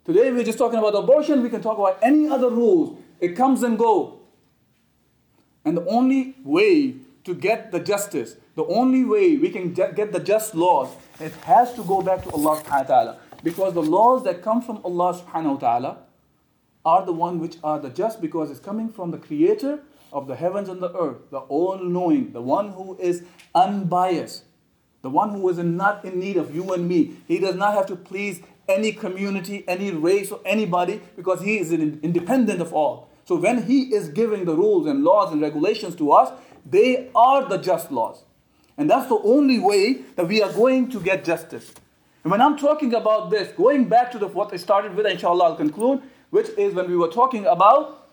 Today 0.05 0.31
we're 0.31 0.44
just 0.44 0.59
talking 0.59 0.79
about 0.79 0.94
abortion, 0.94 1.42
we 1.42 1.51
can 1.51 1.62
talk 1.62 1.79
about 1.79 1.99
any 2.03 2.29
other 2.29 2.51
rules. 2.51 2.99
It 3.20 3.35
comes 3.35 3.62
and 3.62 3.79
go. 3.79 4.20
And 5.64 5.77
the 5.77 5.87
only 5.87 6.37
way 6.44 6.94
to 7.25 7.35
get 7.35 7.72
the 7.72 7.81
justice, 7.81 8.37
the 8.55 8.64
only 8.66 9.05
way 9.05 9.37
we 9.37 9.51
can 9.51 9.72
get 9.72 10.12
the 10.12 10.20
just 10.20 10.55
laws, 10.55 10.90
it 11.18 11.33
has 11.44 11.75
to 11.75 11.83
go 11.83 12.03
back 12.03 12.22
to 12.22 12.31
Allah 12.31 12.62
subhanahu 12.62 12.88
wa 12.88 12.94
ta'ala. 12.94 13.18
Because 13.42 13.75
the 13.75 13.83
laws 13.83 14.22
that 14.25 14.42
come 14.42 14.62
from 14.62 14.81
Allah 14.85 15.20
subhanahu 15.20 15.55
wa 15.55 15.59
ta'ala 15.59 15.99
are 16.87 17.05
the 17.05 17.12
one 17.12 17.40
which 17.40 17.57
are 17.64 17.79
the 17.81 17.90
just 17.90 18.20
because 18.20 18.51
it's 18.51 18.61
coming 18.61 18.88
from 18.88 19.11
the 19.11 19.18
creator 19.18 19.81
of 20.12 20.29
the 20.29 20.37
heavens 20.37 20.68
and 20.68 20.81
the 20.81 20.96
earth, 20.96 21.31
the 21.31 21.38
all 21.38 21.79
knowing, 21.79 22.33
the 22.33 22.40
one 22.40 22.70
who 22.70 22.96
is 22.99 23.25
unbiased, 23.55 24.44
the 25.03 25.11
one 25.11 25.31
who 25.31 25.49
is 25.49 25.59
not 25.59 26.05
in 26.05 26.18
need 26.18 26.37
of 26.37 26.55
you 26.55 26.72
and 26.72 26.88
me. 26.88 27.16
He 27.27 27.38
does 27.40 27.57
not 27.57 27.75
have 27.75 27.87
to 27.87 27.96
please 27.96 28.40
any 28.68 28.92
community, 28.92 29.64
any 29.66 29.90
race, 29.90 30.31
or 30.31 30.40
anybody 30.46 31.01
because 31.16 31.42
he 31.42 31.59
is 31.59 31.72
independent 31.72 32.61
of 32.61 32.72
all. 32.72 33.11
So 33.25 33.35
when 33.35 33.64
he 33.64 33.94
is 33.94 34.09
giving 34.09 34.44
the 34.44 34.55
rules 34.55 34.87
and 34.87 35.03
laws 35.03 35.33
and 35.33 35.42
regulations 35.42 35.96
to 35.96 36.12
us, 36.12 36.33
they 36.64 37.11
are 37.14 37.49
the 37.49 37.59
just 37.59 37.90
laws. 37.90 38.22
And 38.79 38.88
that's 38.88 39.09
the 39.09 39.18
only 39.18 39.59
way 39.59 40.03
that 40.14 40.29
we 40.29 40.42
are 40.42 40.53
going 40.53 40.88
to 40.90 41.01
get 41.01 41.25
justice. 41.25 41.72
And 42.22 42.31
when 42.31 42.40
I'm 42.40 42.57
talking 42.57 42.94
about 42.94 43.31
this, 43.31 43.53
going 43.57 43.88
back 43.88 44.11
to 44.12 44.18
the, 44.18 44.29
what 44.29 44.53
I 44.53 44.57
started 44.57 44.94
with, 44.94 45.07
inshallah, 45.07 45.44
I'll 45.44 45.57
conclude, 45.57 46.03
which 46.31 46.49
is 46.59 46.75
when 46.75 46.89
we 46.89 46.97
were 46.97 47.09
talking 47.09 47.47
about 47.47 48.09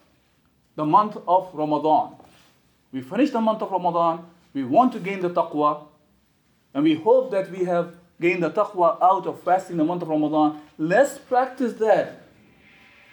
the 0.76 0.86
month 0.86 1.18
of 1.28 1.50
Ramadan. 1.54 2.16
We 2.92 3.02
finished 3.02 3.34
the 3.34 3.42
month 3.42 3.62
of 3.62 3.72
Ramadan, 3.72 4.26
we 4.54 4.64
want 4.64 4.94
to 4.94 5.00
gain 5.00 5.22
the 5.22 5.30
taqwa, 5.30 5.86
and 6.74 6.84
we 6.84 6.96
hope 6.96 7.32
that 7.32 7.52
we 7.52 7.66
have 7.66 7.96
gained 8.22 8.44
the 8.44 8.52
taqwa 8.52 9.02
out 9.02 9.26
of 9.26 9.42
fasting 9.42 9.78
the 9.78 9.84
month 9.84 10.02
of 10.02 10.10
Ramadan. 10.10 10.62
Let's 10.78 11.18
practice 11.18 11.74
that 11.74 12.22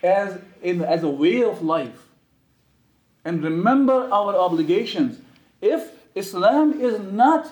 as, 0.02 0.38
in, 0.62 0.82
as 0.82 1.02
a 1.02 1.08
way 1.08 1.42
of 1.42 1.62
life. 1.62 2.08
And 3.24 3.42
remember 3.42 4.08
our 4.10 4.34
obligations. 4.34 5.20
If 5.60 5.90
Islam 6.14 6.80
is 6.80 6.98
not 6.98 7.50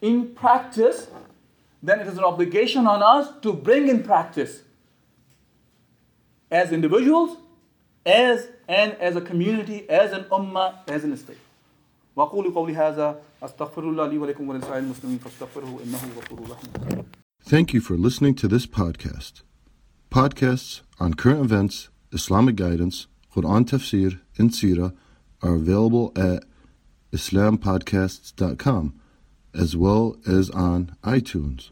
in 0.00 0.28
practice, 0.34 1.08
then 1.82 2.00
it 2.00 2.06
is 2.06 2.16
an 2.16 2.24
obligation 2.24 2.86
on 2.86 3.02
us 3.02 3.32
to 3.42 3.52
bring 3.52 3.88
in 3.88 4.02
practice 4.02 4.62
as 6.51 6.71
individuals, 6.71 7.37
as 8.05 8.47
and 8.67 8.93
as 8.93 9.15
a 9.15 9.21
community, 9.21 9.89
as 9.89 10.11
an 10.11 10.23
ummah, 10.25 10.75
as 10.87 11.03
an 11.03 11.15
state. 11.17 11.37
وأقول 12.15 12.53
قولي 12.53 12.75
هذا 12.75 13.21
أستغفر 13.43 13.89
الله 13.89 14.07
لي 14.07 14.17
ولكم 14.17 14.49
ولسائر 14.49 14.77
المسلمين 14.77 15.17
فاستغفروه 15.17 15.83
إنه 15.83 15.99
غفور 16.17 16.39
رحيم 16.49 17.05
Thank 17.45 17.73
you 17.73 17.79
for 17.79 17.95
listening 17.95 18.35
to 18.35 18.47
this 18.47 18.65
podcast. 18.65 19.43
Podcasts 20.11 20.81
on 20.99 21.13
current 21.13 21.45
events, 21.45 21.89
Islamic 22.11 22.55
guidance, 22.55 23.07
Quran 23.33 23.63
tafsir, 23.65 24.19
and 24.37 24.51
Sirah 24.51 24.93
are 25.41 25.55
available 25.55 26.11
at 26.15 26.43
islampodcasts.com 27.13 28.99
as 29.53 29.77
well 29.77 30.17
as 30.27 30.49
on 30.49 30.95
iTunes. 31.03 31.71